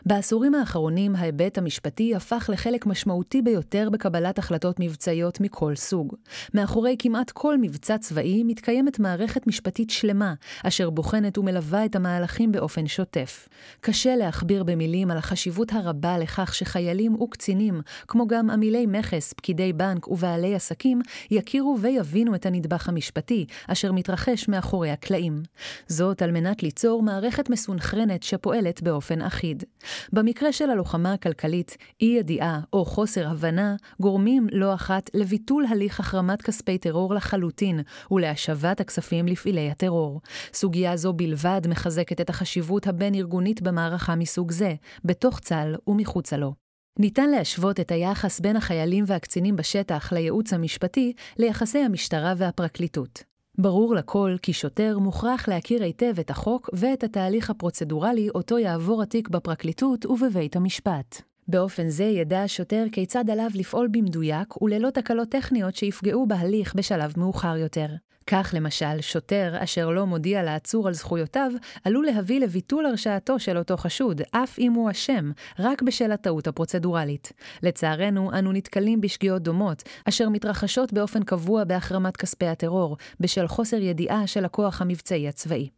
בעשורים 0.05 0.55
האחרונים 0.55 1.15
ההיבט 1.15 1.57
המשפטי 1.57 2.15
הפך 2.15 2.49
לחלק 2.53 2.85
משמעותי 2.85 3.41
ביותר 3.41 3.89
בקבלת 3.89 4.39
החלטות 4.39 4.79
מבצעיות 4.79 5.41
מכל 5.41 5.75
סוג. 5.75 6.15
מאחורי 6.53 6.95
כמעט 6.99 7.31
כל 7.31 7.57
מבצע 7.57 7.97
צבאי 7.97 8.43
מתקיימת 8.43 8.99
מערכת 8.99 9.47
משפטית 9.47 9.89
שלמה, 9.89 10.33
אשר 10.63 10.89
בוחנת 10.89 11.37
ומלווה 11.37 11.85
את 11.85 11.95
המהלכים 11.95 12.51
באופן 12.51 12.87
שוטף. 12.87 13.47
קשה 13.81 14.15
להכביר 14.15 14.63
במילים 14.63 15.11
על 15.11 15.17
החשיבות 15.17 15.73
הרבה 15.73 16.17
לכך 16.17 16.55
שחיילים 16.55 17.21
וקצינים, 17.21 17.81
כמו 18.07 18.27
גם 18.27 18.49
עמילי 18.49 18.85
מכס, 18.85 19.33
פקידי 19.33 19.73
בנק 19.73 20.07
ובעלי 20.07 20.55
עסקים, 20.55 21.01
יכירו 21.31 21.77
ויבינו 21.81 22.35
את 22.35 22.45
הנדבך 22.45 22.89
המשפטי, 22.89 23.45
אשר 23.67 23.91
מתרחש 23.91 24.47
מאחורי 24.47 24.91
הקלעים. 24.91 25.43
זאת 25.87 26.21
על 26.21 26.31
מנת 26.31 26.63
ליצור 26.63 27.03
מערכת 27.03 27.49
מסונכרנת 27.49 28.23
שפועלת 28.23 28.81
באופן 28.81 29.21
אחיד. 29.21 29.56
תפקיד. 29.57 29.77
במקרה 30.13 30.51
של 30.51 30.69
הלוחמה 30.69 31.13
הכלכלית, 31.13 31.77
אי-ידיעה 32.01 32.59
או 32.73 32.85
חוסר 32.85 33.27
הבנה 33.27 33.75
גורמים 33.99 34.47
לא 34.51 34.73
אחת 34.73 35.09
לביטול 35.13 35.65
הליך 35.69 35.99
החרמת 35.99 36.41
כספי 36.41 36.77
טרור 36.77 37.15
לחלוטין 37.15 37.79
ולהשבת 38.11 38.79
הכספים 38.79 39.27
לפעילי 39.27 39.69
הטרור. 39.71 40.21
סוגיה 40.53 40.97
זו 40.97 41.13
בלבד 41.13 41.61
מחזקת 41.69 42.21
את 42.21 42.29
החשיבות 42.29 42.87
הבין-ארגונית 42.87 43.61
במערכה 43.61 44.15
מסוג 44.15 44.51
זה, 44.51 44.75
בתוך 45.05 45.39
צה"ל 45.39 45.75
ומחוצה 45.87 46.37
לו. 46.37 46.53
ניתן 46.99 47.29
להשוות 47.29 47.79
את 47.79 47.91
היחס 47.91 48.39
בין 48.39 48.55
החיילים 48.55 49.03
והקצינים 49.07 49.55
בשטח 49.55 50.13
לייעוץ 50.13 50.53
המשפטי 50.53 51.13
ליחסי 51.37 51.79
המשטרה 51.79 52.33
והפרקליטות. 52.37 53.23
ברור 53.59 53.95
לכל 53.95 54.35
כי 54.41 54.53
שוטר 54.53 54.99
מוכרח 54.99 55.47
להכיר 55.47 55.83
היטב 55.83 56.19
את 56.19 56.29
החוק 56.29 56.69
ואת 56.73 57.03
התהליך 57.03 57.49
הפרוצדורלי 57.49 58.29
אותו 58.29 58.59
יעבור 58.59 59.01
התיק 59.01 59.29
בפרקליטות 59.29 60.05
ובבית 60.05 60.55
המשפט. 60.55 61.21
באופן 61.47 61.89
זה 61.89 62.03
ידע 62.03 62.43
השוטר 62.43 62.85
כיצד 62.91 63.29
עליו 63.29 63.49
לפעול 63.53 63.87
במדויק 63.91 64.61
וללא 64.61 64.89
תקלות 64.89 65.29
טכניות 65.29 65.75
שיפגעו 65.75 66.27
בהליך 66.27 66.75
בשלב 66.75 67.13
מאוחר 67.17 67.57
יותר. 67.57 67.87
כך 68.27 68.53
למשל, 68.53 69.01
שוטר 69.01 69.53
אשר 69.59 69.89
לא 69.89 70.05
מודיע 70.05 70.43
לעצור 70.43 70.87
על 70.87 70.93
זכויותיו, 70.93 71.51
עלול 71.83 72.05
להביא 72.05 72.39
לביטול 72.39 72.85
הרשעתו 72.85 73.39
של 73.39 73.57
אותו 73.57 73.77
חשוד, 73.77 74.21
אף 74.31 74.59
אם 74.59 74.73
הוא 74.73 74.91
אשם, 74.91 75.31
רק 75.59 75.81
בשל 75.81 76.11
הטעות 76.11 76.47
הפרוצדורלית. 76.47 77.31
לצערנו, 77.63 78.31
אנו 78.39 78.51
נתקלים 78.51 79.01
בשגיאות 79.01 79.41
דומות, 79.41 79.83
אשר 80.05 80.29
מתרחשות 80.29 80.93
באופן 80.93 81.23
קבוע 81.23 81.63
בהחרמת 81.63 82.17
כספי 82.17 82.47
הטרור, 82.47 82.97
בשל 83.19 83.47
חוסר 83.47 83.77
ידיעה 83.77 84.27
של 84.27 84.45
הכוח 84.45 84.81
המבצעי 84.81 85.27
הצבאי. 85.27 85.69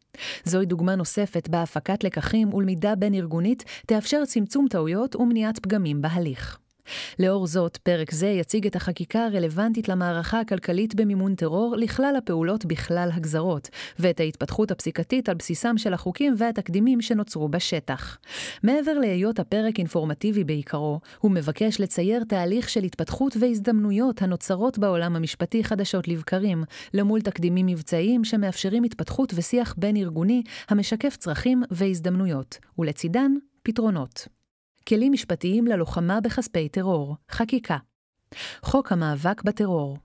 זוהי 0.44 0.66
דוגמה 0.66 0.96
נוספת 0.96 1.50
בה 1.50 1.62
הפקת 1.62 2.04
לקחים 2.04 2.54
ולמידה 2.54 2.96
בין-ארגונית 2.96 3.64
תאפשר 3.86 4.26
צמצום 4.26 4.68
טעויות 4.70 5.16
ומניעת 5.16 5.60
פגמים 5.60 6.02
בהליך. 6.02 6.60
לאור 7.20 7.48
זאת, 7.48 7.78
פרק 7.78 8.12
זה 8.12 8.28
יציג 8.28 8.66
את 8.66 8.76
החקיקה 8.76 9.26
הרלוונטית 9.26 9.90
למערכה 9.90 10.40
הכלכלית 10.40 10.96
במימון 10.96 11.36
טרור 11.36 11.76
לכלל 11.78 12.14
הפעולות 12.18 12.66
בכלל 12.66 13.10
הגזרות, 13.14 13.70
ואת 14.00 14.20
ההתפתחות 14.20 14.72
הפסיקתית 14.72 15.30
על 15.30 15.36
בסיסם 15.36 15.78
של 15.78 15.94
החוקים 15.94 16.34
והתקדימים 16.38 17.02
שנוצרו 17.02 17.50
בשטח. 17.50 18.18
מעבר 18.64 19.00
להיות 19.00 19.40
הפרק 19.40 19.78
אינפורמטיבי 19.78 20.44
בעיקרו, 20.44 21.00
הוא 21.20 21.32
מבקש 21.32 21.80
לצייר 21.80 22.24
תהליך 22.24 22.70
של 22.70 22.84
התפתחות 22.84 23.38
והזדמנויות 23.40 24.22
הנוצרות 24.22 24.78
בעולם 24.78 25.16
המשפטי 25.16 25.64
חדשות 25.64 26.08
לבקרים, 26.08 26.64
למול 26.94 27.22
תקדימים 27.22 27.66
מבצעיים 27.66 28.24
שמאפשרים 28.24 28.84
התפתחות 28.84 29.34
ושיח 29.36 29.76
בין-ארגוני 29.78 30.44
המשקף 30.70 31.18
צרכים 31.18 31.64
והזדמנויות, 31.72 32.58
ולצידן, 32.80 33.32
פתרונות. 33.64 34.39
כלים 34.90 35.12
משפטיים 35.12 35.68
ללוחמה 35.68 36.22
בכספי 36.22 36.70
טרור, 36.70 37.16
חקיקה. 37.32 37.78
חוק 38.62 38.92
המאבק 38.92 39.44
בטרור. 39.44 39.98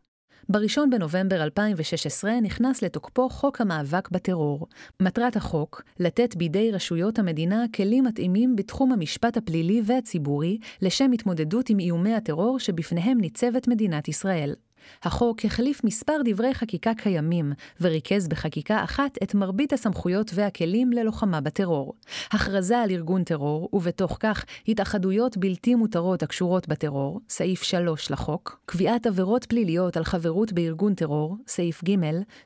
ב-1 0.48 0.78
בנובמבר 0.90 1.42
2016 1.42 2.40
נכנס 2.40 2.82
לתוקפו 2.82 3.28
חוק 3.28 3.60
המאבק 3.60 4.08
בטרור. 4.08 4.66
מטרת 5.02 5.36
החוק, 5.36 5.82
לתת 6.00 6.36
בידי 6.36 6.70
רשויות 6.72 7.18
המדינה 7.18 7.64
כלים 7.74 8.04
מתאימים 8.04 8.56
בתחום 8.56 8.92
המשפט 8.92 9.36
הפלילי 9.36 9.82
והציבורי 9.84 10.58
לשם 10.82 11.12
התמודדות 11.12 11.70
עם 11.70 11.78
איומי 11.78 12.14
הטרור 12.14 12.58
שבפניהם 12.58 13.20
ניצבת 13.20 13.68
מדינת 13.68 14.08
ישראל. 14.08 14.54
החוק 15.02 15.44
החליף 15.44 15.84
מספר 15.84 16.16
דברי 16.24 16.54
חקיקה 16.54 16.94
קיימים, 16.94 17.52
וריכז 17.80 18.28
בחקיקה 18.28 18.84
אחת 18.84 19.18
את 19.22 19.34
מרבית 19.34 19.72
הסמכויות 19.72 20.30
והכלים 20.34 20.92
ללוחמה 20.92 21.40
בטרור. 21.40 21.94
הכרזה 22.30 22.78
על 22.78 22.90
ארגון 22.90 23.24
טרור, 23.24 23.68
ובתוך 23.72 24.16
כך 24.20 24.44
התאחדויות 24.68 25.36
בלתי 25.36 25.74
מותרות 25.74 26.22
הקשורות 26.22 26.68
בטרור, 26.68 27.20
סעיף 27.28 27.62
3 27.62 28.10
לחוק, 28.10 28.60
קביעת 28.66 29.06
עבירות 29.06 29.44
פליליות 29.44 29.96
על 29.96 30.04
חברות 30.04 30.52
בארגון 30.52 30.94
טרור, 30.94 31.36
סעיף 31.46 31.84
ג', 31.84 31.94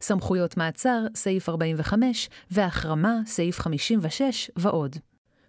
סמכויות 0.01 0.57
מעצר, 0.57 1.01
סעיף 1.15 1.49
45, 1.49 2.29
והחרמה, 2.51 3.17
סעיף 3.27 3.61
56, 3.61 4.51
ועוד. 4.57 4.97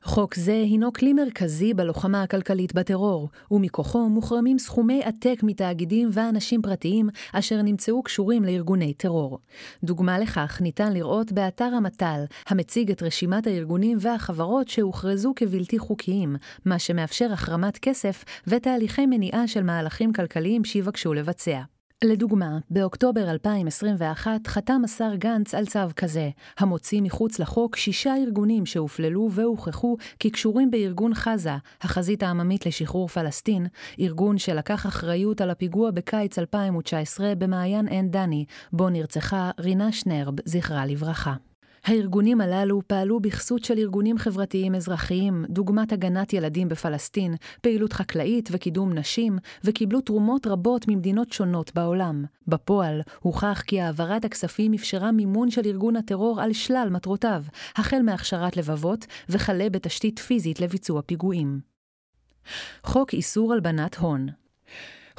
חוק 0.03 0.35
זה 0.35 0.53
הינו 0.53 0.93
כלי 0.93 1.13
מרכזי 1.13 1.73
בלוחמה 1.73 2.23
הכלכלית 2.23 2.73
בטרור, 2.73 3.29
ומכוחו 3.51 4.09
מוחרמים 4.09 4.59
סכומי 4.59 5.03
עתק 5.03 5.39
מתאגידים 5.43 6.09
ואנשים 6.13 6.62
פרטיים 6.62 7.09
אשר 7.33 7.62
נמצאו 7.62 8.03
קשורים 8.03 8.43
לארגוני 8.43 8.93
טרור. 8.93 9.39
דוגמה 9.83 10.19
לכך 10.19 10.62
ניתן 10.62 10.93
לראות 10.93 11.31
באתר 11.31 11.71
המט"ל, 11.77 12.23
המציג 12.47 12.91
את 12.91 13.03
רשימת 13.03 13.47
הארגונים 13.47 13.97
והחברות 14.01 14.67
שהוכרזו 14.67 15.33
כבלתי 15.35 15.79
חוקיים, 15.79 16.35
מה 16.65 16.79
שמאפשר 16.79 17.33
החרמת 17.33 17.77
כסף 17.77 18.23
ותהליכי 18.47 19.05
מניעה 19.05 19.47
של 19.47 19.63
מהלכים 19.63 20.13
כלכליים 20.13 20.63
שיבקשו 20.63 21.13
לבצע. 21.13 21.78
לדוגמה, 22.03 22.57
באוקטובר 22.69 23.31
2021 23.31 24.47
חתם 24.47 24.81
השר 24.85 25.15
גנץ 25.15 25.55
על 25.55 25.65
צו 25.65 25.79
כזה, 25.95 26.29
המוציא 26.57 27.01
מחוץ 27.01 27.39
לחוק 27.39 27.75
שישה 27.75 28.15
ארגונים 28.15 28.65
שהופללו 28.65 29.29
והוכחו 29.31 29.97
כקשורים 30.19 30.71
בארגון 30.71 31.13
חזה, 31.13 31.55
החזית 31.81 32.23
העממית 32.23 32.65
לשחרור 32.65 33.07
פלסטין, 33.07 33.67
ארגון 33.99 34.38
שלקח 34.38 34.85
אחריות 34.85 35.41
על 35.41 35.49
הפיגוע 35.49 35.91
בקיץ 35.91 36.39
2019 36.39 37.35
במעיין 37.35 37.88
עין 37.88 38.12
דני, 38.12 38.45
בו 38.73 38.89
נרצחה 38.89 39.51
רינה 39.59 39.91
שנרב, 39.91 40.33
זכרה 40.45 40.85
לברכה. 40.85 41.48
הארגונים 41.85 42.41
הללו 42.41 42.81
פעלו 42.87 43.19
בכסות 43.19 43.63
של 43.63 43.77
ארגונים 43.77 44.17
חברתיים 44.17 44.75
אזרחיים, 44.75 45.45
דוגמת 45.49 45.91
הגנת 45.91 46.33
ילדים 46.33 46.69
בפלסטין, 46.69 47.35
פעילות 47.61 47.93
חקלאית 47.93 48.49
וקידום 48.51 48.93
נשים, 48.93 49.37
וקיבלו 49.63 50.01
תרומות 50.01 50.47
רבות 50.47 50.87
ממדינות 50.87 51.31
שונות 51.31 51.71
בעולם. 51.75 52.25
בפועל, 52.47 53.01
הוכח 53.19 53.63
כי 53.67 53.81
העברת 53.81 54.25
הכספים 54.25 54.73
אפשרה 54.73 55.11
מימון 55.11 55.51
של 55.51 55.61
ארגון 55.65 55.95
הטרור 55.95 56.41
על 56.41 56.53
שלל 56.53 56.87
מטרותיו, 56.91 57.43
החל 57.75 58.01
מהכשרת 58.01 58.57
לבבות 58.57 59.05
וכלה 59.29 59.69
בתשתית 59.69 60.19
פיזית 60.19 60.59
לביצוע 60.59 61.01
פיגועים. 61.01 61.59
חוק 62.83 63.13
איסור 63.13 63.53
הלבנת 63.53 63.95
הון 63.95 64.27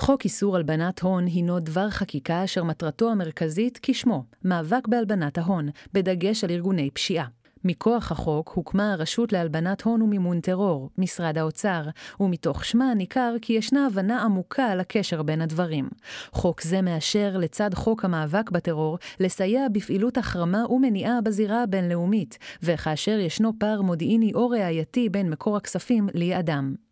חוק 0.01 0.25
איסור 0.25 0.57
הלבנת 0.57 1.01
הון 1.01 1.27
הינו 1.27 1.61
דבר 1.61 1.91
חקיקה 1.91 2.45
אשר 2.45 2.65
מטרתו 2.65 3.11
המרכזית 3.11 3.79
כשמו, 3.83 4.25
מאבק 4.45 4.89
בהלבנת 4.89 5.39
ההון, 5.39 5.69
בדגש 5.93 6.45
על 6.45 6.51
ארגוני 6.51 6.91
פשיעה. 6.91 7.27
מכוח 7.65 8.13
החוק 8.13 8.53
הוקמה 8.55 8.93
הרשות 8.93 9.33
להלבנת 9.33 9.83
הון 9.83 10.03
ומימון 10.03 10.41
טרור, 10.41 10.91
משרד 10.99 11.39
האוצר, 11.39 11.83
ומתוך 12.21 12.65
שמה 12.65 12.95
ניכר 12.95 13.35
כי 13.43 13.53
ישנה 13.53 13.87
הבנה 13.87 14.23
עמוקה 14.23 14.67
על 14.67 14.81
הקשר 14.81 15.23
בין 15.23 15.41
הדברים. 15.41 15.89
חוק 16.33 16.63
זה 16.63 16.83
מאשר, 16.83 17.37
לצד 17.37 17.75
חוק 17.75 18.05
המאבק 18.05 18.51
בטרור, 18.51 18.99
לסייע 19.21 19.69
בפעילות 19.73 20.19
החרמה 20.19 20.65
ומניעה 20.71 21.21
בזירה 21.21 21.63
הבינלאומית, 21.63 22.39
וכאשר 22.63 23.19
ישנו 23.19 23.53
פער 23.59 23.83
מודיעיני 23.83 24.33
או 24.35 24.49
ראייתי 24.49 25.09
בין 25.09 25.31
מקור 25.31 25.57
הכספים 25.57 26.09
ליעדם. 26.15 26.90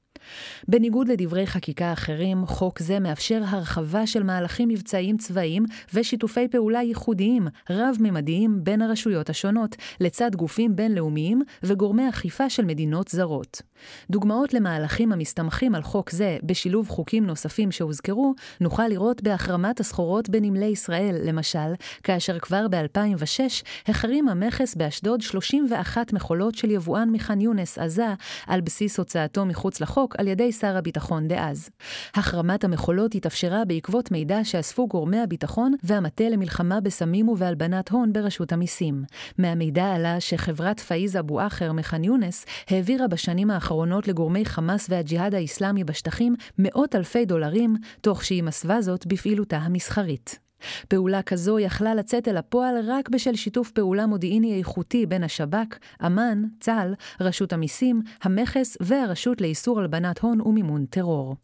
בניגוד 0.69 1.09
לדברי 1.09 1.47
חקיקה 1.47 1.93
אחרים, 1.93 2.47
חוק 2.47 2.79
זה 2.79 2.99
מאפשר 2.99 3.43
הרחבה 3.47 4.07
של 4.07 4.23
מהלכים 4.23 4.69
מבצעיים 4.69 5.17
צבאיים 5.17 5.65
ושיתופי 5.95 6.49
פעולה 6.49 6.83
ייחודיים, 6.83 7.49
רב-ממדיים 7.71 8.65
בין 8.65 8.83
הרשויות 8.83 9.31
השונות, 9.31 9.77
לצד 10.01 10.31
גופים 10.37 10.77
בינלאומיים 10.77 11.43
וגורמי 11.63 12.09
אכיפה 12.09 12.51
של 12.51 12.65
מדינות 12.65 13.09
זרות. 13.09 13.63
דוגמאות 14.11 14.55
למהלכים 14.55 15.13
המסתמכים 15.13 15.75
על 15.75 15.83
חוק 15.83 16.11
זה, 16.11 16.39
בשילוב 16.43 16.89
חוקים 16.89 17.27
נוספים 17.27 17.73
שהוזכרו, 17.73 18.35
נוכל 18.61 18.89
לראות 18.89 19.23
בהחרמת 19.23 19.81
הסחורות 19.81 20.29
בנמלי 20.29 20.67
ישראל, 20.67 21.17
למשל, 21.25 21.75
כאשר 22.03 22.39
כבר 22.39 22.67
ב-2006 22.71 23.65
החרים 23.89 24.29
המכס 24.29 24.75
באשדוד 24.75 25.21
31 25.21 26.13
מכולות 26.13 26.55
של 26.55 26.71
יבואן 26.71 27.09
מח'אן 27.13 27.41
יונס, 27.41 27.79
עזה, 27.79 28.15
על 28.47 28.61
בסיס 28.61 28.99
הוצאתו 28.99 29.45
מחוץ 29.47 29.81
לחוק 29.81 30.17
על 30.19 30.29
ידי 30.29 30.53
שר 30.53 30.77
הביטחון 30.77 31.29
דאז. 31.29 31.71
החרמת 32.15 32.65
המכולות 32.65 33.15
התאפשרה 33.15 33.65
בעקבות 33.65 34.11
מידע 34.11 34.45
שאספו 34.45 34.89
גורמי 34.89 35.19
הביטחון 35.19 35.75
והמטה 35.83 36.29
למלחמה 36.29 36.81
בסמים 36.81 37.29
ובהלבנת 37.29 37.89
הון 37.89 38.13
ברשות 38.13 38.53
המיסים. 38.53 39.05
מהמידע 39.39 39.87
עלה 39.95 40.21
שחברת 40.21 40.81
פאיז 40.81 41.17
אבו 41.17 41.47
אחר 41.47 41.73
מח'אן 41.73 42.05
יונס 42.05 42.47
העבירה 42.69 43.09
בשנים 43.09 43.51
האחרונות 43.51 44.09
לגורמי 44.09 44.45
חמאס 44.45 44.87
והג'יהאד 44.91 45.35
האיסלאמי 45.35 45.85
בשטחים 45.85 46.35
מאות 46.59 46.95
אלפי 46.95 47.25
דולרים, 47.25 47.77
תוך 48.01 48.25
שהיא 48.25 48.43
מסווה 48.43 48.83
זאת 48.83 49.07
בפעילותה 49.07 49.57
המסחרית. 49.57 50.48
פעולה 50.89 51.23
כזו 51.23 51.59
יכלה 51.59 51.95
לצאת 51.95 52.29
אל 52.29 52.37
הפועל 52.37 52.75
רק 52.91 53.09
בשל 53.09 53.35
שיתוף 53.35 53.71
פעולה 53.71 54.07
מודיעיני 54.07 54.59
איכותי 54.59 55.07
בין 55.07 55.25
השב"כ, 55.25 55.79
אמ"ן, 56.07 56.43
צה"ל, 56.61 56.95
רשות 57.21 57.53
המיסים, 57.53 58.03
המכס 58.23 58.77
והרשות 58.81 59.41
לאיסור 59.41 59.81
הלבנת 59.81 60.19
הון 60.19 60.41
ומימון 60.41 60.87
טרור. 60.87 61.37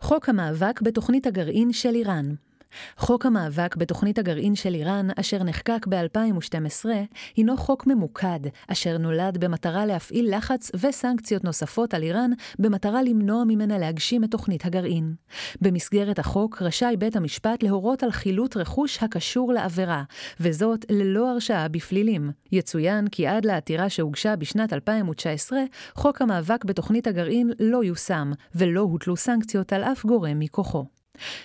חוק 0.00 0.28
המאבק 0.28 0.80
בתוכנית 0.80 1.26
הגרעין 1.26 1.72
של 1.72 1.94
איראן 1.94 2.34
חוק 2.96 3.26
המאבק 3.26 3.76
בתוכנית 3.76 4.18
הגרעין 4.18 4.54
של 4.54 4.74
איראן, 4.74 5.08
אשר 5.20 5.42
נחקק 5.42 5.86
ב-2012, 5.88 6.86
הינו 7.36 7.56
חוק 7.56 7.86
ממוקד, 7.86 8.40
אשר 8.68 8.98
נולד 8.98 9.38
במטרה 9.38 9.86
להפעיל 9.86 10.36
לחץ 10.36 10.70
וסנקציות 10.74 11.44
נוספות 11.44 11.94
על 11.94 12.02
איראן, 12.02 12.30
במטרה 12.58 13.02
למנוע 13.02 13.44
ממנה 13.44 13.78
להגשים 13.78 14.24
את 14.24 14.30
תוכנית 14.30 14.64
הגרעין. 14.64 15.14
במסגרת 15.60 16.18
החוק 16.18 16.62
רשאי 16.62 16.96
בית 16.96 17.16
המשפט 17.16 17.62
להורות 17.62 18.02
על 18.02 18.10
חילוט 18.10 18.56
רכוש 18.56 19.02
הקשור 19.02 19.52
לעבירה, 19.52 20.02
וזאת 20.40 20.84
ללא 20.90 21.30
הרשעה 21.30 21.68
בפלילים. 21.68 22.30
יצוין 22.52 23.08
כי 23.08 23.26
עד 23.26 23.44
לעתירה 23.44 23.88
שהוגשה 23.88 24.36
בשנת 24.36 24.72
2019, 24.72 25.58
חוק 25.94 26.22
המאבק 26.22 26.64
בתוכנית 26.64 27.06
הגרעין 27.06 27.50
לא 27.60 27.84
יושם, 27.84 28.32
ולא 28.54 28.80
הוטלו 28.80 29.16
סנקציות 29.16 29.72
על 29.72 29.82
אף 29.82 30.04
גורם 30.04 30.38
מכוחו. 30.38 30.97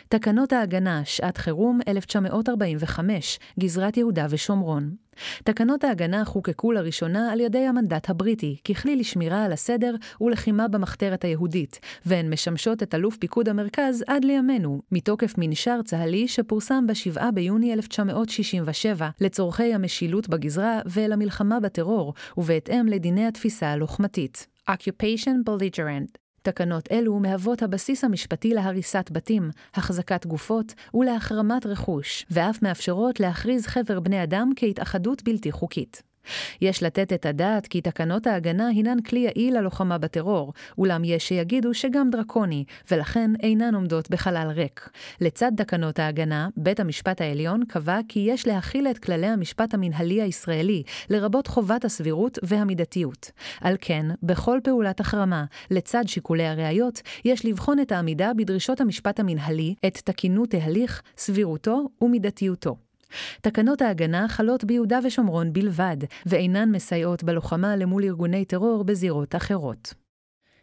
תקנות 0.10 0.54
ההגנה, 0.54 1.02
שעת 1.06 1.38
חירום 1.38 1.80
1945, 1.88 3.40
גזרת 3.60 3.98
יהודה 3.98 4.26
ושומרון. 4.30 4.96
תקנות 5.44 5.84
ההגנה 5.84 6.26
חוקקו 6.26 6.72
לראשונה 6.72 7.32
על 7.32 7.40
ידי 7.40 7.66
המנדט 7.66 8.10
הבריטי, 8.10 8.58
ככלי 8.66 8.96
לשמירה 8.96 9.46
על 9.46 9.52
הסדר 9.52 9.96
ולחימה 10.22 10.68
במחתרת 10.68 11.24
היהודית, 11.24 11.80
והן 12.06 12.34
משמשות 12.34 12.84
את 12.84 12.96
אלוף 12.96 13.18
פיקוד 13.18 13.50
המרכז 13.50 14.04
עד 14.08 14.26
לימינו, 14.26 14.82
מתוקף 14.92 15.34
מנשר 15.38 15.80
צה"לי 15.86 16.28
שפורסם 16.28 16.88
ב-7 16.88 17.32
ביוני 17.34 17.74
1967, 17.74 19.10
לצורכי 19.22 19.74
המשילות 19.74 20.30
בגזרה 20.30 20.80
ולמלחמה 20.86 21.60
בטרור, 21.60 22.14
ובהתאם 22.38 22.88
לדיני 22.88 23.28
התפיסה 23.28 23.72
הלוחמתית. 23.72 24.48
Occupation 24.70 25.50
Belligerent 25.50 26.23
תקנות 26.44 26.92
אלו 26.92 27.20
מהוות 27.20 27.64
הבסיס 27.64 28.04
המשפטי 28.04 28.54
להריסת 28.54 29.10
בתים, 29.12 29.50
החזקת 29.76 30.26
גופות 30.26 30.74
ולהחרמת 30.94 31.66
רכוש, 31.66 32.26
ואף 32.32 32.62
מאפשרות 32.62 33.20
להכריז 33.20 33.68
חבר 33.68 34.00
בני 34.00 34.24
אדם 34.24 34.52
כהתאחדות 34.56 35.24
בלתי 35.24 35.52
חוקית. 35.52 36.13
יש 36.62 36.84
לתת 36.84 37.14
את 37.14 37.26
הדעת 37.26 37.68
כי 37.68 37.82
תקנות 37.82 38.28
ההגנה 38.28 38.68
הינן 38.68 39.02
כלי 39.02 39.20
יעיל 39.20 39.58
ללוחמה 39.58 39.98
בטרור, 39.98 40.54
אולם 40.78 41.04
יש 41.04 41.28
שיגידו 41.28 41.74
שגם 41.74 42.10
דרקוני, 42.10 42.64
ולכן 42.92 43.32
אינן 43.44 43.76
עומדות 43.76 44.10
בחלל 44.10 44.48
ריק. 44.56 44.90
לצד 45.22 45.52
תקנות 45.58 46.00
ההגנה, 46.00 46.50
בית 46.58 46.80
המשפט 46.80 47.22
העליון 47.22 47.66
קבע 47.66 48.00
כי 48.08 48.20
יש 48.20 48.48
להכיל 48.48 48.88
את 48.88 49.00
כללי 49.00 49.28
המשפט 49.28 49.74
המנהלי 49.74 50.22
הישראלי, 50.22 50.84
לרבות 51.10 51.48
חובת 51.48 51.86
הסבירות 51.86 52.40
והמידתיות. 52.44 53.32
על 53.62 53.76
כן, 53.82 54.06
בכל 54.24 54.60
פעולת 54.64 55.00
החרמה, 55.00 55.46
לצד 55.72 56.04
שיקולי 56.08 56.48
הראיות, 56.48 57.02
יש 57.26 57.46
לבחון 57.46 57.80
את 57.80 57.92
העמידה 57.92 58.32
בדרישות 58.38 58.82
המשפט 58.82 59.20
המנהלי, 59.20 59.76
את 59.88 59.98
תקינות 59.98 60.54
ההליך, 60.54 61.02
סבירותו 61.18 61.86
ומידתיותו. 62.02 62.93
תקנות 63.42 63.82
ההגנה 63.82 64.28
חלות 64.28 64.64
ביהודה 64.64 65.00
ושומרון 65.04 65.54
בלבד, 65.54 65.98
ואינן 66.26 66.72
מסייעות 66.72 67.24
בלוחמה 67.24 67.76
למול 67.76 68.04
ארגוני 68.04 68.46
טרור 68.46 68.84
בזירות 68.84 69.36
אחרות. 69.36 69.94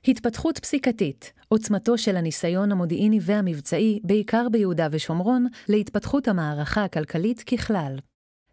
התפתחות 0.09 0.59
פסיקתית, 0.59 1.33
עוצמתו 1.49 1.99
של 1.99 2.17
הניסיון 2.17 2.73
המודיעיני 2.73 3.19
והמבצעי, 3.23 4.01
בעיקר 4.05 4.47
ביהודה 4.53 4.89
ושומרון, 4.91 5.47
להתפתחות 5.69 6.29
המערכה 6.29 6.85
הכלכלית 6.85 7.43
ככלל. 7.43 7.99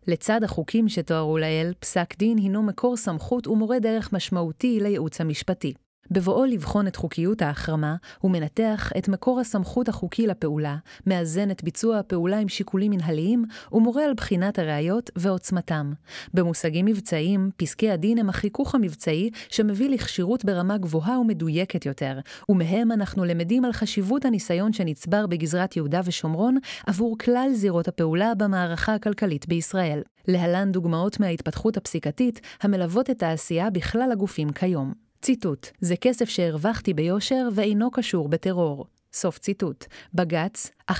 לצד 0.07 0.43
החוקים 0.43 0.89
שתוארו 0.89 1.37
לעיל, 1.37 1.73
פסק 1.79 2.17
דין 2.17 2.37
הינו 2.37 2.63
מקור 2.63 2.97
סמכות 2.97 3.47
ומורה 3.47 3.79
דרך 3.79 4.13
משמעותי 4.13 4.79
לייעוץ 4.81 5.21
המשפטי. 5.21 5.73
בבואו 6.11 6.45
לבחון 6.45 6.87
את 6.87 6.95
חוקיות 6.95 7.41
ההחרמה, 7.41 7.95
הוא 8.19 8.31
מנתח 8.31 8.91
את 8.97 9.07
מקור 9.07 9.39
הסמכות 9.39 9.89
החוקי 9.89 10.27
לפעולה, 10.27 10.75
מאזן 11.07 11.51
את 11.51 11.63
ביצוע 11.63 11.97
הפעולה 11.97 12.39
עם 12.39 12.49
שיקולים 12.49 12.91
מנהליים, 12.91 13.45
ומורה 13.71 14.05
על 14.05 14.13
בחינת 14.13 14.59
הראיות 14.59 15.09
ועוצמתם. 15.15 15.93
במושגים 16.33 16.85
מבצעיים, 16.85 17.49
פסקי 17.57 17.91
הדין 17.91 18.17
הם 18.17 18.29
החיכוך 18.29 18.75
המבצעי 18.75 19.29
שמביא 19.49 19.89
לכשירות 19.89 20.45
ברמה 20.45 20.77
גבוהה 20.77 21.19
ומדויקת 21.19 21.85
יותר, 21.85 22.19
ומהם 22.49 22.91
אנחנו 22.91 23.25
למדים 23.25 23.65
על 23.65 23.73
חשיבות 23.73 24.25
הניסיון 24.25 24.73
שנצבר 24.73 25.27
בגזרת 25.27 25.75
יהודה 25.75 26.01
ושומרון 26.05 26.57
עבור 26.87 27.17
כלל 27.17 27.49
זירות 27.53 27.87
הפעולה 27.87 28.35
במערכה 28.35 28.93
הכלכלית 28.93 29.47
בישראל. 29.47 30.01
להלן 30.27 30.71
דוגמאות 30.71 31.19
מההתפתחות 31.19 31.77
הפסיקתית 31.77 32.41
המלוות 32.61 33.09
את 33.09 33.23
העשייה 33.23 33.69
בכלל 33.69 34.11
הגופים 34.11 34.49
כיום. 34.49 35.06
ציטוט: 35.27 35.67
זה 35.81 35.95
כסף 35.95 36.29
שהרווחתי 36.29 36.93
ביושר 36.93 37.47
ואינו 37.53 37.91
קשור 37.91 38.29
בטרור. 38.29 38.85
סוף 39.13 39.37
ציטוט. 39.37 39.85
בג"ץ 40.13 40.71
10244/06, 40.91 40.95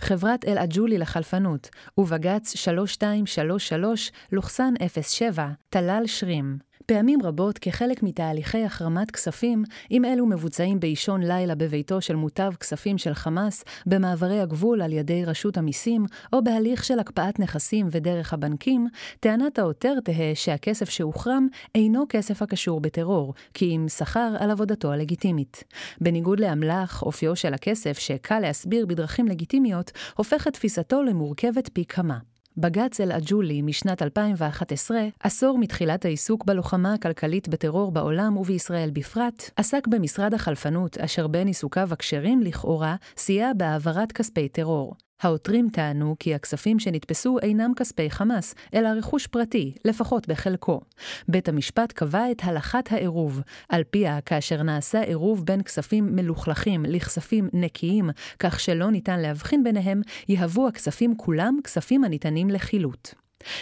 חברת 0.00 0.44
אל-עג'ולי 0.44 0.98
לחלפנות, 0.98 1.70
ובג"ץ 1.98 2.56
3233/07, 2.56 5.40
טלל 5.68 6.02
שרים. 6.06 6.69
פעמים 6.92 7.22
רבות, 7.22 7.58
כחלק 7.58 8.02
מתהליכי 8.02 8.64
החרמת 8.64 9.10
כספים, 9.10 9.64
אם 9.90 10.04
אלו 10.04 10.26
מבוצעים 10.26 10.80
באישון 10.80 11.22
לילה 11.22 11.54
בביתו 11.54 12.00
של 12.00 12.16
מוטב 12.16 12.52
כספים 12.60 12.98
של 12.98 13.14
חמאס, 13.14 13.64
במעברי 13.86 14.40
הגבול 14.40 14.82
על 14.82 14.92
ידי 14.92 15.24
רשות 15.24 15.56
המיסים, 15.56 16.06
או 16.32 16.44
בהליך 16.44 16.84
של 16.84 16.98
הקפאת 16.98 17.38
נכסים 17.40 17.88
ודרך 17.90 18.32
הבנקים, 18.32 18.86
טענת 19.20 19.58
העותר 19.58 20.00
תהא 20.04 20.34
שהכסף 20.34 20.90
שהוחרם 20.90 21.46
אינו 21.74 22.04
כסף 22.08 22.42
הקשור 22.42 22.80
בטרור, 22.80 23.34
כי 23.54 23.76
אם 23.76 23.88
שכר 23.88 24.36
על 24.38 24.50
עבודתו 24.50 24.92
הלגיטימית. 24.92 25.64
בניגוד 26.00 26.40
לאמל"ח, 26.40 27.02
אופיו 27.02 27.36
של 27.36 27.54
הכסף, 27.54 27.98
שקל 27.98 28.38
להסביר 28.38 28.86
בדרכים 28.86 29.28
לגיטימיות, 29.28 29.92
הופך 30.16 30.48
את 30.48 30.52
תפיסתו 30.52 31.02
למורכבת 31.02 31.70
פי 31.72 31.84
כמה. 31.84 32.18
בג"ץ 32.60 33.00
אל-עג'ולי 33.00 33.62
משנת 33.62 34.02
2011, 34.02 34.98
עשור 35.22 35.58
מתחילת 35.58 36.04
העיסוק 36.04 36.44
בלוחמה 36.44 36.94
הכלכלית 36.94 37.48
בטרור 37.48 37.92
בעולם 37.92 38.36
ובישראל 38.36 38.90
בפרט, 38.92 39.50
עסק 39.56 39.86
במשרד 39.86 40.34
החלפנות, 40.34 40.98
אשר 40.98 41.26
בין 41.26 41.46
עיסוקיו 41.46 41.88
הכשרים 41.92 42.40
לכאורה, 42.42 42.96
סייע 43.16 43.50
בהעברת 43.56 44.12
כספי 44.12 44.48
טרור. 44.48 44.94
העותרים 45.20 45.68
טענו 45.72 46.16
כי 46.18 46.34
הכספים 46.34 46.78
שנתפסו 46.78 47.38
אינם 47.38 47.72
כספי 47.76 48.10
חמאס, 48.10 48.54
אלא 48.74 48.88
רכוש 48.88 49.26
פרטי, 49.26 49.74
לפחות 49.84 50.28
בחלקו. 50.28 50.80
בית 51.28 51.48
המשפט 51.48 51.92
קבע 51.92 52.30
את 52.30 52.42
הלכת 52.44 52.92
העירוב, 52.92 53.40
על 53.68 53.82
פיה 53.90 54.20
כאשר 54.20 54.62
נעשה 54.62 55.00
עירוב 55.00 55.46
בין 55.46 55.62
כספים 55.62 56.16
מלוכלכים 56.16 56.84
לכספים 56.88 57.48
נקיים, 57.52 58.10
כך 58.38 58.60
שלא 58.60 58.90
ניתן 58.90 59.20
להבחין 59.20 59.64
ביניהם, 59.64 60.00
יהוו 60.28 60.68
הכספים 60.68 61.16
כולם 61.16 61.58
כספים 61.64 62.04
הניתנים 62.04 62.50
לחילוט. 62.50 63.19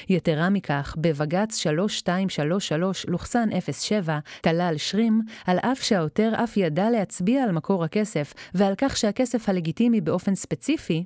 יתרה 0.09 0.51
מכך, 0.51 0.95
בבג"ץ 0.99 1.67
3233/07, 1.67 1.71
טלל 4.41 4.75
שרים, 4.77 5.21
על 5.47 5.59
אף 5.59 5.83
שהעותר 5.83 6.33
אף 6.45 6.57
ידע 6.57 6.91
להצביע 6.91 7.45
על 7.45 7.53
מקור 7.53 7.85
הכסף, 7.85 8.35
ועל 8.55 8.75
כך 8.79 8.97
שהכסף 8.97 9.49
הלגיטימי 9.49 10.01
באופן 10.01 10.35
ספציפי, 10.35 11.05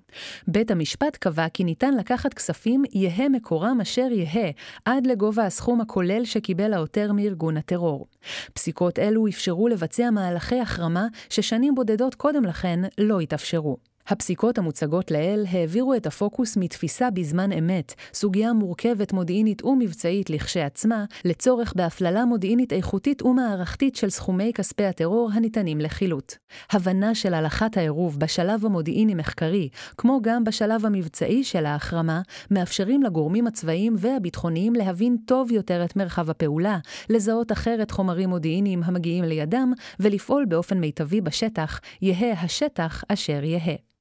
בית 0.49 0.71
המשפט 0.71 1.17
קבע 1.17 1.49
כי 1.49 1.65
ניתן 1.65 1.95
לקחת 1.95 2.35
כספים 2.35 2.83
יהא 2.93 3.29
מקורם 3.29 3.81
אשר 3.81 4.07
יהא, 4.11 4.51
עד 4.85 5.07
לגובה 5.07 5.47
הסכום 5.47 5.81
הכולל 5.81 6.25
שקיבל 6.25 6.73
העותר 6.73 7.13
מארגון 7.13 7.57
הטרור. 7.57 8.07
פסיקות 8.53 8.99
אלו 8.99 9.29
אפשרו 9.29 9.69
לבצע 9.69 10.11
מהלכי 10.11 10.61
החרמה 10.61 11.07
ששנים 11.29 11.75
בודדות 11.75 12.15
קודם 12.15 12.45
לכן 12.45 12.81
לא 12.99 13.21
התאפשרו. 13.21 13.92
הפסיקות 14.07 14.59
המוצגות 14.59 15.11
לעיל 15.11 15.47
העבירו 15.51 15.95
את 15.95 16.07
הפוקוס 16.07 16.57
מתפיסה 16.57 17.11
בזמן 17.11 17.53
אמת, 17.53 17.95
סוגיה 18.15 18.53
מורכבת 18.53 19.13
מודיעינית 19.13 19.65
ומבצעית 19.65 20.31
לכשעצמה, 20.31 21.05
לצורך 21.25 21.73
בהפללה 21.77 22.25
מודיעינית 22.25 22.73
איכותית 22.73 23.23
ומערכתית 23.23 23.97
של 23.97 24.11
סכומי 24.11 24.53
כספי 24.55 24.85
הטרור 24.85 25.31
הניתנים 25.33 25.81
לחילוט. 25.81 26.35
הבנה 26.71 27.15
של 27.15 27.35
הלכת 27.35 27.77
העירוב 27.77 28.19
בשלב 28.19 28.67
המודיעיני-מחקרי, 28.67 29.69
כמו 29.97 30.19
גם 30.23 30.45
בשלב 30.45 30.87
המבצעי 30.87 31.45
של 31.45 31.67
ההחרמה, 31.67 32.23
מאפשרים 32.51 33.03
לגורמים 33.03 33.47
הצבאיים 33.47 33.95
והביטחוניים 33.99 34.75
להבין 34.75 35.17
טוב 35.27 35.53
יותר 35.53 35.85
את 35.85 35.97
מרחב 35.97 36.31
הפעולה, 36.31 36.79
לזהות 37.11 37.53
אחרת 37.53 37.91
חומרים 37.91 38.29
מודיעיניים 38.29 38.83
המגיעים 38.85 39.25
לידם, 39.25 39.73
ולפעול 40.01 40.45
באופן 40.45 40.79
מיטבי 40.79 41.21
בשטח, 41.21 41.81
יהא 42.03 42.33
השטח 42.45 43.05
אשר 43.09 43.45
יהא. 43.45 43.92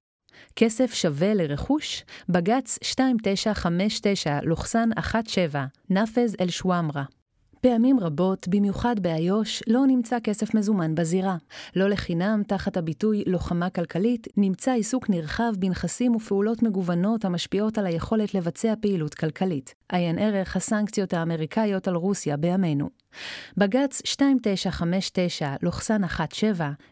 כסף 0.56 0.94
שווה 0.94 1.34
לרכוש, 1.34 2.04
בג"ץ 2.30 2.80
2959/17, 2.84 2.86
נאפז 5.90 6.36
אל-שוואמרה. 6.42 7.04
פעמים 7.62 8.00
רבות, 8.00 8.48
במיוחד 8.48 8.96
באיו"ש, 9.00 9.64
לא 9.68 9.88
נמצא 9.88 10.18
כסף 10.24 10.56
מזומן 10.56 10.96
בזירה. 10.96 11.38
לא 11.76 11.90
לחינם, 11.90 12.42
תחת 12.48 12.78
הביטוי 12.78 13.24
לוחמה 13.28 13.70
כלכלית, 13.70 14.28
נמצא 14.38 14.72
עיסוק 14.72 15.10
נרחב 15.10 15.52
בנכסים 15.60 16.16
ופעולות 16.16 16.64
מגוונות 16.64 17.26
המשפיעות 17.26 17.78
על 17.78 17.86
היכולת 17.86 18.34
לבצע 18.34 18.74
פעילות 18.82 19.14
כלכלית. 19.14 19.76
עיין 19.92 20.20
ערך 20.20 20.56
הסנקציות 20.56 21.14
האמריקאיות 21.14 21.88
על 21.88 21.96
רוסיה 21.96 22.38
בימינו. 22.38 22.90
בג"ץ 23.58 24.02
2959/17, 24.06 24.06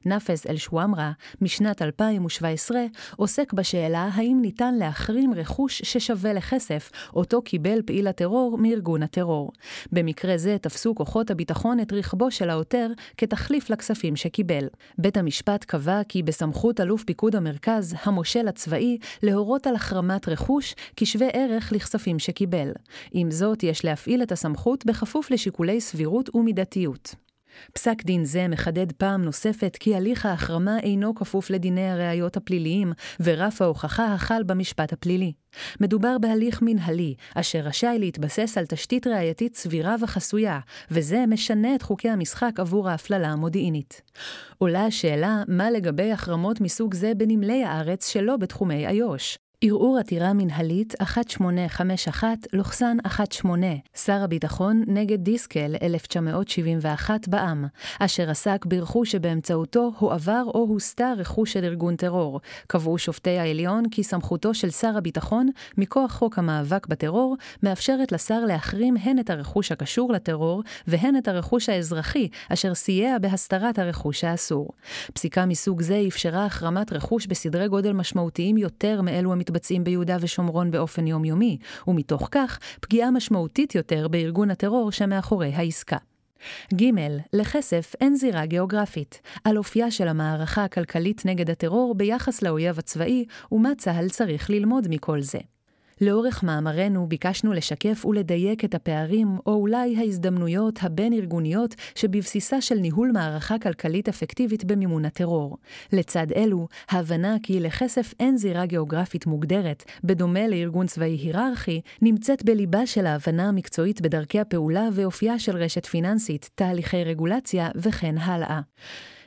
נאפז 0.06 0.46
אל-שוואמרה, 0.50 1.12
משנת 1.42 1.82
2017, 1.82 2.80
עוסק 3.16 3.54
בשאלה 3.54 4.10
האם 4.14 4.38
ניתן 4.42 4.76
להחרים 4.76 5.34
רכוש 5.34 5.82
ששווה 5.86 6.34
לכסף, 6.34 6.92
אותו 7.14 7.42
קיבל 7.42 7.82
פעיל 7.86 8.08
הטרור 8.08 8.58
מארגון 8.58 9.04
הטרור. 9.04 9.52
במקרה 9.92 10.38
זה 10.38 10.58
תפסו 10.62 10.96
כוחות 10.96 11.32
הביטחון 11.32 11.80
את 11.80 11.94
רכבו 11.94 12.32
של 12.32 12.50
העותר 12.50 12.88
כתחליף 13.18 13.70
לכספים 13.70 14.16
שקיבל. 14.16 14.68
בית 14.98 15.18
המשפט 15.18 15.64
קבע 15.64 16.02
כי 16.10 16.24
בסמכות 16.24 16.82
אלוף 16.82 17.04
פיקוד 17.04 17.36
המרכז, 17.36 17.96
המושל 18.04 18.48
הצבאי, 18.48 18.98
להורות 19.24 19.68
על 19.68 19.76
החרמת 19.76 20.28
רכוש 20.30 20.76
כשווה 20.96 21.28
ערך 21.34 21.72
לכספים 21.72 22.20
שקיבל. 22.20 22.72
עם 23.12 23.32
זאת, 23.32 23.64
יש 23.64 23.86
להפעיל 23.86 24.24
את 24.24 24.32
הסמכות 24.32 24.86
בכפוף 24.86 25.32
לשיקולי 25.32 25.82
סבירות 25.82 26.36
ומידתיות. 26.36 27.16
פסק 27.74 28.04
דין 28.04 28.26
זה 28.26 28.48
מחדד 28.48 28.92
פעם 28.92 29.22
נוספת 29.22 29.78
כי 29.80 29.96
הליך 29.96 30.26
ההחרמה 30.26 30.80
אינו 30.80 31.16
כפוף 31.16 31.50
לדיני 31.50 31.90
הראיות 31.90 32.38
הפליליים, 32.38 32.94
ורף 33.20 33.62
ההוכחה 33.62 34.14
החל 34.14 34.44
במשפט 34.44 34.94
הפלילי. 34.94 35.34
מדובר 35.82 36.18
בהליך 36.18 36.62
מנהלי, 36.62 37.16
אשר 37.36 37.60
רשאי 37.60 38.00
להתבסס 38.00 38.58
על 38.58 38.66
תשתית 38.66 39.08
ראייתית 39.08 39.56
סבירה 39.56 39.96
וחסויה, 40.02 40.60
וזה 40.92 41.26
משנה 41.28 41.76
את 41.76 41.82
חוקי 41.82 42.10
המשחק 42.10 42.52
עבור 42.60 42.90
ההפללה 42.90 43.28
המודיעינית. 43.28 44.02
עולה 44.58 44.86
השאלה, 44.86 45.44
מה 45.48 45.72
לגבי 45.72 46.12
החרמות 46.12 46.62
מסוג 46.62 46.94
זה 46.94 47.12
בנמלי 47.18 47.64
הארץ 47.64 48.08
שלא 48.08 48.38
בתחומי 48.38 48.88
איו"ש? 48.88 49.38
ערעור 49.64 49.98
עתירה 49.98 50.34
מנהלית 50.34 50.94
1851-18, 51.02 51.06
שר 53.96 54.24
הביטחון 54.24 54.84
נגד 54.88 55.24
דיסקל 55.24 55.76
1971 55.82 57.28
בע"מ, 57.28 57.66
אשר 58.00 58.30
עסק 58.30 58.66
ברכוש 58.66 59.12
שבאמצעותו 59.12 59.92
הועבר 60.00 60.44
או 60.46 60.60
הוסתר 60.60 61.14
רכוש 61.18 61.54
של 61.54 61.64
ארגון 61.64 61.96
טרור. 61.96 62.42
קבעו 62.68 62.98
שופטי 62.98 63.38
העליון 63.38 63.90
כי 63.92 64.04
סמכותו 64.04 64.54
של 64.54 64.70
שר 64.70 64.98
הביטחון, 64.98 65.50
מכוח 65.78 66.12
חוק 66.12 66.40
המאבק 66.40 66.88
בטרור, 66.88 67.38
מאפשרת 67.64 68.12
לשר 68.12 68.46
להחרים 68.46 68.98
הן 68.98 69.20
את 69.20 69.30
הרכוש 69.30 69.72
הקשור 69.72 70.14
לטרור, 70.14 70.64
והן 70.88 71.18
את 71.18 71.28
הרכוש 71.28 71.70
האזרחי, 71.70 72.28
אשר 72.50 72.74
סייע 72.74 73.18
בהסתרת 73.18 73.80
הרכוש 73.80 74.24
האסור. 74.24 74.70
פסיקה 75.14 75.46
מסוג 75.46 75.82
זה 75.82 76.04
אפשרה 76.08 76.46
החרמת 76.46 76.94
רכוש 76.94 77.28
בסדרי 77.28 77.68
גודל 77.68 77.94
משמעותיים 77.94 78.58
יותר 78.58 79.02
מאלו 79.02 79.32
מתבצעים 79.50 79.84
ביהודה 79.84 80.18
ושומרון 80.22 80.72
באופן 80.72 81.08
יומיומי, 81.08 81.58
ומתוך 81.88 82.28
כך 82.32 82.60
פגיעה 82.82 83.12
משמעותית 83.12 83.76
יותר 83.76 84.08
בארגון 84.08 84.52
הטרור 84.52 84.92
שמאחורי 84.92 85.54
העסקה. 85.56 85.98
ג. 86.74 86.84
לכסף 87.34 87.96
אין 88.02 88.16
זירה 88.16 88.46
גיאוגרפית, 88.46 89.22
על 89.44 89.58
אופייה 89.58 89.92
של 89.92 90.08
המערכה 90.08 90.64
הכלכלית 90.64 91.26
נגד 91.26 91.50
הטרור 91.50 91.96
ביחס 91.96 92.42
לאויב 92.42 92.80
הצבאי, 92.80 93.26
ומה 93.52 93.70
צה"ל 93.78 94.10
צריך 94.10 94.50
ללמוד 94.50 94.88
מכל 94.90 95.22
זה. 95.22 95.40
לאורך 96.02 96.44
מאמרנו 96.44 97.08
ביקשנו 97.08 97.54
לשקף 97.54 98.06
ולדייק 98.06 98.66
את 98.66 98.76
הפערים, 98.76 99.38
או 99.46 99.54
אולי 99.54 99.98
ההזדמנויות 99.98 100.80
הבין-ארגוניות 100.82 101.76
שבבסיסה 101.96 102.62
של 102.62 102.76
ניהול 102.76 103.12
מערכה 103.14 103.60
כלכלית 103.60 104.10
אפקטיבית 104.10 104.66
במימון 104.66 105.06
הטרור. 105.06 105.58
לצד 105.94 106.32
אלו, 106.36 106.68
ההבנה 106.90 107.36
כי 107.44 107.60
לכסף 107.60 108.14
אין 108.20 108.38
זירה 108.38 108.66
גיאוגרפית 108.66 109.26
מוגדרת, 109.26 109.84
בדומה 110.04 110.48
לארגון 110.48 110.88
צבאי 110.88 111.16
היררכי, 111.16 111.82
נמצאת 112.02 112.44
בליבה 112.44 112.86
של 112.88 113.06
ההבנה 113.06 113.48
המקצועית 113.48 114.02
בדרכי 114.02 114.40
הפעולה 114.40 114.90
ואופייה 114.94 115.40
של 115.40 115.58
רשת 115.58 115.86
פיננסית, 115.86 116.50
תהליכי 116.56 117.04
רגולציה 117.04 117.70
וכן 117.76 118.18
הלאה. 118.18 118.60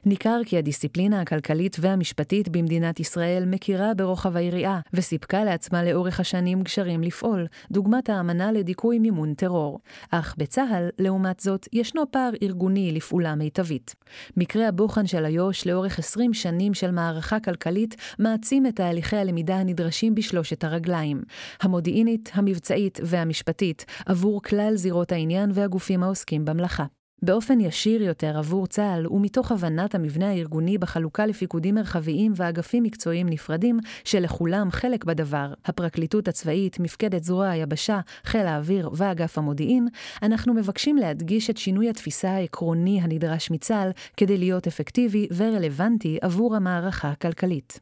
ניכר 0.07 0.41
כי 0.47 0.59
הדיסציפלינה 0.59 1.21
הכלכלית 1.21 1.77
והמשפטית 1.81 2.49
במדינת 2.49 3.01
ישראל 3.01 3.45
מכירה 3.47 3.95
ברוחב 3.95 4.37
היריעה, 4.37 4.81
וסיפקה 4.95 5.45
לעצמה 5.45 5.85
לאורך 5.85 6.21
השנים 6.21 6.62
גשרים 6.62 7.03
לפעול, 7.03 7.47
דוגמת 7.71 8.11
האמנה 8.11 8.53
לדיכוי 8.53 8.99
מימון 8.99 9.35
טרור. 9.35 9.81
אך 10.11 10.35
בצה"ל, 10.38 10.88
לעומת 10.99 11.41
זאת, 11.41 11.69
ישנו 11.73 12.03
פער 12.11 12.31
ארגוני 12.43 12.93
לפעולה 12.93 13.35
מיטבית. 13.35 13.95
מקרה 14.37 14.69
הבוחן 14.69 15.07
של 15.07 15.25
איו"ש 15.25 15.67
לאורך 15.67 15.99
20 15.99 16.35
שנים 16.35 16.75
של 16.75 16.91
מערכה 16.91 17.41
כלכלית 17.41 17.97
מעצים 18.19 18.67
את 18.67 18.77
תהליכי 18.77 19.17
הלמידה 19.17 19.57
הנדרשים 19.57 20.15
בשלושת 20.15 20.65
הרגליים, 20.65 21.23
המודיעינית, 21.61 22.31
המבצעית 22.35 23.01
והמשפטית, 23.05 23.85
עבור 24.07 24.43
כלל 24.43 24.73
זירות 24.77 25.12
העניין 25.12 25.51
והגופים 25.55 26.03
העוסקים 26.03 26.45
במלאכה. 26.45 26.85
באופן 27.25 27.61
ישיר 27.61 28.03
יותר 28.03 28.39
עבור 28.39 28.67
צה"ל, 28.67 29.07
ומתוך 29.07 29.53
הבנת 29.53 29.95
המבנה 29.95 30.31
הארגוני 30.31 30.79
בחלוקה 30.79 31.27
לפיקודים 31.27 31.75
מרחביים 31.75 32.33
ואגפים 32.37 32.83
מקצועיים 32.83 33.29
נפרדים, 33.29 33.79
שלכולם 34.05 34.71
חלק 34.71 35.05
בדבר, 35.05 35.53
הפרקליטות 35.65 36.29
הצבאית, 36.29 36.81
מפקדת 36.81 37.25
זרוע 37.25 37.49
היבשה, 37.49 38.01
חיל 38.25 38.47
האוויר 38.47 38.91
ואגף 38.95 39.39
המודיעין, 39.39 39.89
אנחנו 40.23 40.55
מבקשים 40.55 40.97
להדגיש 40.97 41.51
את 41.51 41.57
שינוי 41.57 41.89
התפיסה 41.91 42.31
העקרוני 42.31 43.01
הנדרש 43.01 43.51
מצה"ל 43.51 43.91
כדי 44.17 44.39
להיות 44.39 44.67
אפקטיבי 44.67 45.29
ורלוונטי 45.37 46.19
עבור 46.23 46.57
המערכה 46.57 47.11
הכלכלית. 47.11 47.81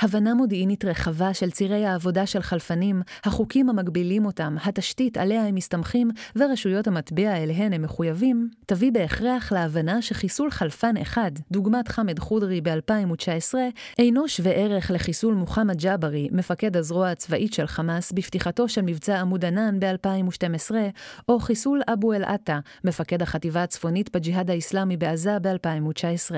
הבנה 0.00 0.34
מודיעינית 0.34 0.84
רחבה 0.84 1.34
של 1.34 1.50
צירי 1.50 1.86
העבודה 1.86 2.26
של 2.26 2.42
חלפנים, 2.42 3.02
החוקים 3.24 3.68
המגבילים 3.68 4.26
אותם, 4.26 4.56
התשתית 4.64 5.16
עליה 5.16 5.46
הם 5.46 5.54
מסתמכים 5.54 6.10
ורשויות 6.36 6.86
המטבע 6.86 7.36
אליהן 7.36 7.72
הם 7.72 7.82
מחויבים, 7.82 8.48
תביא 8.80 8.92
בהכרח 8.92 9.52
להבנה 9.52 10.02
שחיסול 10.02 10.50
חלפן 10.50 10.96
אחד, 10.96 11.30
דוגמת 11.50 11.88
חמד 11.88 12.18
חודרי 12.18 12.60
ב-2019, 12.60 13.54
אינו 13.98 14.28
שווה 14.28 14.52
ערך 14.52 14.90
לחיסול 14.90 15.34
מוחמד 15.34 15.76
ג'אברי, 15.78 16.28
מפקד 16.32 16.76
הזרוע 16.76 17.10
הצבאית 17.10 17.52
של 17.52 17.66
חמאס, 17.66 18.12
בפתיחתו 18.12 18.68
של 18.68 18.82
מבצע 18.82 19.20
עמוד 19.20 19.44
ענן 19.44 19.80
ב-2012, 19.80 20.70
או 21.28 21.40
חיסול 21.40 21.82
אבו 21.92 22.12
אל-עטה, 22.12 22.60
מפקד 22.84 23.22
החטיבה 23.22 23.62
הצפונית 23.62 24.16
בג'יהאד 24.16 24.50
האיסלאמי 24.50 24.96
בעזה 24.96 25.38
ב-2019. 25.42 26.34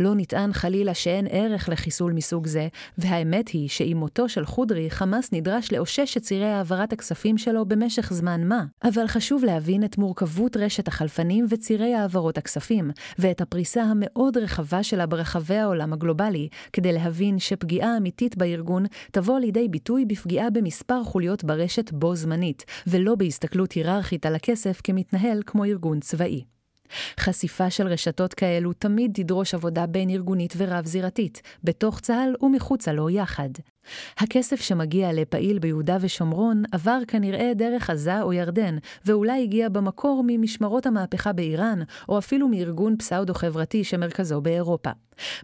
לא 0.00 0.14
נטען 0.16 0.52
חלילה 0.52 0.94
שאין 0.94 1.26
ערך 1.30 1.68
לחיסול 1.68 2.12
מסוג 2.12 2.46
זה, 2.46 2.68
והאמת 2.98 3.48
היא 3.48 3.68
שעם 3.68 3.96
מותו 3.96 4.28
של 4.28 4.46
חודרי, 4.46 4.90
חמאס 4.90 5.32
נדרש 5.32 5.72
לאושש 5.72 6.16
את 6.16 6.22
צירי 6.22 6.48
העברת 6.48 6.92
הכספים 6.92 7.38
שלו 7.38 7.66
במשך 7.66 8.12
זמן 8.12 8.44
מה. 8.44 8.64
אבל 8.84 9.06
חשוב 9.06 9.44
להבין 9.44 9.84
את 9.84 9.98
מורכבות 9.98 10.56
רשת 10.56 10.88
החלפנים 10.88 11.46
וצירי 11.78 11.94
העברות 11.94 12.38
הכספים, 12.38 12.90
ואת 13.18 13.40
הפריסה 13.40 13.82
המאוד 13.82 14.36
רחבה 14.36 14.82
שלה 14.82 15.06
ברחבי 15.06 15.56
העולם 15.56 15.92
הגלובלי, 15.92 16.48
כדי 16.72 16.92
להבין 16.92 17.38
שפגיעה 17.38 17.96
אמיתית 17.96 18.36
בארגון 18.36 18.84
תבוא 19.12 19.38
לידי 19.38 19.68
ביטוי 19.68 20.04
בפגיעה 20.04 20.50
במספר 20.50 21.04
חוליות 21.04 21.44
ברשת 21.44 21.92
בו 21.92 22.14
זמנית, 22.14 22.64
ולא 22.86 23.14
בהסתכלות 23.14 23.72
היררכית 23.72 24.26
על 24.26 24.34
הכסף 24.34 24.80
כמתנהל 24.84 25.42
כמו 25.46 25.64
ארגון 25.64 26.00
צבאי. 26.00 26.44
חשיפה 27.20 27.70
של 27.70 27.86
רשתות 27.86 28.34
כאלו 28.34 28.72
תמיד 28.72 29.10
תדרוש 29.14 29.54
עבודה 29.54 29.86
בין 29.86 30.10
ארגונית 30.10 30.54
ורב-זירתית, 30.56 31.42
בתוך 31.64 32.00
צה"ל 32.00 32.34
ומחוצה 32.42 32.92
לו 32.92 33.10
יחד. 33.10 33.50
הכסף 34.18 34.60
שמגיע 34.60 35.12
לפעיל 35.12 35.58
ביהודה 35.58 35.96
ושומרון 36.00 36.62
עבר 36.72 36.98
כנראה 37.08 37.52
דרך 37.54 37.90
עזה 37.90 38.22
או 38.22 38.32
ירדן, 38.32 38.76
ואולי 39.06 39.42
הגיע 39.42 39.68
במקור 39.68 40.24
ממשמרות 40.26 40.86
המהפכה 40.86 41.32
באיראן, 41.32 41.78
או 42.08 42.18
אפילו 42.18 42.48
מארגון 42.48 42.96
פסאודו-חברתי 42.98 43.84
שמרכזו 43.84 44.40
באירופה. 44.40 44.90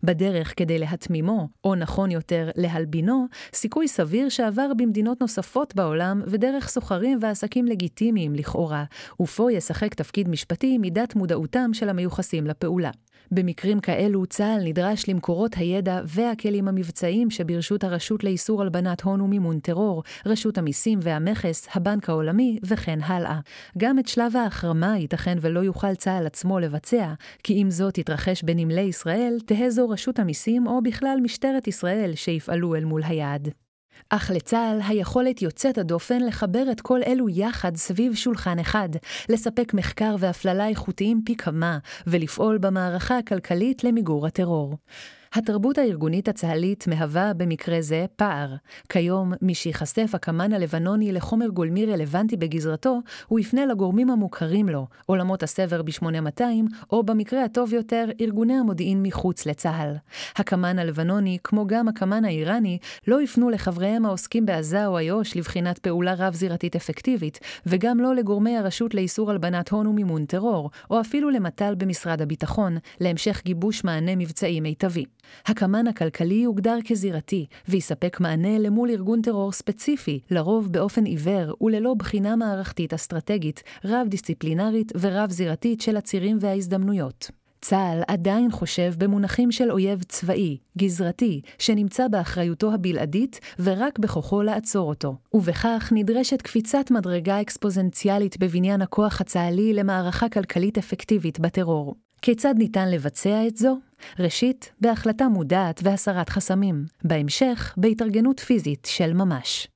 בדרך 0.02 0.54
כדי 0.56 0.78
להטמימו, 0.78 1.48
או 1.64 1.74
נכון 1.74 2.10
יותר, 2.10 2.50
להלבינו, 2.56 3.26
סיכוי 3.54 3.88
סביר 3.88 4.28
שעבר 4.28 4.72
במדינות 4.76 5.20
נוספות 5.20 5.74
בעולם 5.74 6.22
ודרך 6.26 6.68
סוחרים 6.68 7.18
ועסקים 7.20 7.66
לגיטימיים 7.66 8.34
לכאורה, 8.34 8.84
ופה 9.20 9.52
ישחק 9.52 9.94
תפקיד 9.94 10.28
משפטי 10.28 10.78
מידת 10.78 11.14
מודעותם 11.14 11.70
של 11.72 11.88
המיוחסים 11.88 12.46
לפעולה. 12.46 12.90
במקרים 13.30 13.80
כאלו 13.80 14.26
צה"ל 14.26 14.60
נדרש 14.64 15.08
למקורות 15.08 15.54
הידע 15.54 16.00
והכלים 16.06 16.68
המבצעיים 16.68 17.30
שברשות 17.30 17.84
הרשות 17.84 18.24
לאיסור 18.24 18.62
הלבנת 18.62 19.02
הון 19.02 19.20
ומימון 19.20 19.58
טרור, 19.58 20.02
רשות 20.26 20.58
המיסים 20.58 20.98
והמכס, 21.02 21.68
הבנק 21.74 22.08
העולמי 22.08 22.58
וכן 22.64 22.98
הלאה. 23.02 23.40
גם 23.78 23.98
את 23.98 24.08
שלב 24.08 24.36
ההחרמה 24.36 24.98
ייתכן 24.98 25.38
ולא 25.40 25.60
יוכל 25.60 25.94
צה"ל 25.94 26.26
עצמו 26.26 26.58
לבצע, 26.58 27.12
כי 27.42 27.62
אם 27.62 27.70
זאת 27.70 27.94
תתרחש 27.94 28.42
בנמלי 28.42 28.80
ישראל, 28.80 29.36
תהא 29.46 29.70
זו 29.70 29.88
רשות 29.88 30.18
המיסים 30.18 30.66
או 30.66 30.82
בכלל 30.82 31.18
משטרת 31.22 31.68
ישראל 31.68 32.14
שיפעלו 32.14 32.74
אל 32.74 32.84
מול 32.84 33.02
היעד. 33.04 33.63
אך 34.10 34.30
לצה"ל 34.34 34.80
היכולת 34.88 35.42
יוצאת 35.42 35.78
הדופן 35.78 36.22
לחבר 36.22 36.64
את 36.72 36.80
כל 36.80 37.00
אלו 37.06 37.28
יחד 37.28 37.76
סביב 37.76 38.14
שולחן 38.14 38.58
אחד, 38.58 38.88
לספק 39.28 39.74
מחקר 39.74 40.16
והפללה 40.18 40.68
איכותיים 40.68 41.22
פי 41.24 41.36
כמה, 41.36 41.78
ולפעול 42.06 42.58
במערכה 42.58 43.18
הכלכלית 43.18 43.84
למיגור 43.84 44.26
הטרור. 44.26 44.76
התרבות 45.34 45.78
הארגונית 45.78 46.28
הצה"לית 46.28 46.86
מהווה 46.86 47.34
במקרה 47.34 47.80
זה 47.80 48.06
פער. 48.16 48.54
כיום, 48.88 49.32
מי 49.42 49.54
שיחשף 49.54 50.10
הקמן 50.14 50.52
הלבנוני 50.52 51.12
לחומר 51.12 51.48
גולמי 51.48 51.86
רלוונטי 51.86 52.36
בגזרתו, 52.36 53.00
הוא 53.26 53.40
יפנה 53.40 53.66
לגורמים 53.66 54.10
המוכרים 54.10 54.68
לו, 54.68 54.86
עולמות 55.06 55.42
הסבר 55.42 55.82
ב-8200, 55.82 56.42
או 56.92 57.02
במקרה 57.02 57.44
הטוב 57.44 57.72
יותר, 57.72 58.08
ארגוני 58.20 58.54
המודיעין 58.54 59.02
מחוץ 59.02 59.46
לצה"ל. 59.46 59.94
הקמן 60.36 60.78
הלבנוני, 60.78 61.38
כמו 61.44 61.66
גם 61.66 61.88
הקמן 61.88 62.24
האיראני, 62.24 62.78
לא 63.06 63.22
יפנו 63.22 63.50
לחבריהם 63.50 64.06
העוסקים 64.06 64.46
בעזה 64.46 64.86
או 64.86 64.98
איו"ש 64.98 65.36
לבחינת 65.36 65.78
פעולה 65.78 66.14
רב-זירתית 66.18 66.76
אפקטיבית, 66.76 67.40
וגם 67.66 68.00
לא 68.00 68.14
לגורמי 68.14 68.56
הרשות 68.56 68.94
לאיסור 68.94 69.30
הלבנת 69.30 69.68
הון 69.68 69.86
ומימון 69.86 70.24
טרור, 70.24 70.70
או 70.90 71.00
אפילו 71.00 71.30
למט"ל 71.30 71.74
במשרד 71.74 72.22
הביטחון, 72.22 72.76
להמשך 73.00 73.42
גיבוש 73.44 73.84
מענה 73.84 74.16
מבצעי 74.16 74.60
מיטבי. 74.60 75.04
הקמן 75.46 75.86
הכלכלי 75.86 76.34
יוגדר 76.34 76.78
כזירתי, 76.88 77.46
ויספק 77.68 78.20
מענה 78.20 78.58
למול 78.58 78.90
ארגון 78.90 79.22
טרור 79.22 79.52
ספציפי, 79.52 80.20
לרוב 80.30 80.72
באופן 80.72 81.04
עיוור 81.04 81.56
וללא 81.60 81.94
בחינה 81.94 82.36
מערכתית 82.36 82.94
אסטרטגית, 82.94 83.62
רב-דיסציפלינרית 83.84 84.92
ורב-זירתית 85.00 85.80
של 85.80 85.96
הצירים 85.96 86.36
וההזדמנויות. 86.40 87.30
צה"ל 87.64 88.02
עדיין 88.08 88.50
חושב 88.50 88.92
במונחים 88.98 89.52
של 89.52 89.70
אויב 89.70 90.02
צבאי, 90.02 90.58
גזרתי, 90.78 91.40
שנמצא 91.58 92.08
באחריותו 92.08 92.72
הבלעדית 92.72 93.40
ורק 93.58 93.98
בכוחו 93.98 94.42
לעצור 94.42 94.88
אותו. 94.88 95.16
ובכך 95.34 95.92
נדרשת 95.92 96.42
קפיצת 96.42 96.90
מדרגה 96.90 97.40
אקספוזנציאלית 97.40 98.38
בבניין 98.38 98.82
הכוח 98.82 99.20
הצה"לי 99.20 99.72
למערכה 99.72 100.28
כלכלית 100.28 100.78
אפקטיבית 100.78 101.40
בטרור. 101.40 101.94
כיצד 102.22 102.54
ניתן 102.58 102.90
לבצע 102.90 103.46
את 103.46 103.56
זו? 103.56 103.78
ראשית, 104.18 104.72
בהחלטה 104.80 105.28
מודעת 105.28 105.80
והסרת 105.84 106.28
חסמים. 106.28 106.84
בהמשך, 107.04 107.74
בהתארגנות 107.76 108.40
פיזית 108.40 108.88
של 108.90 109.12
ממש. 109.12 109.68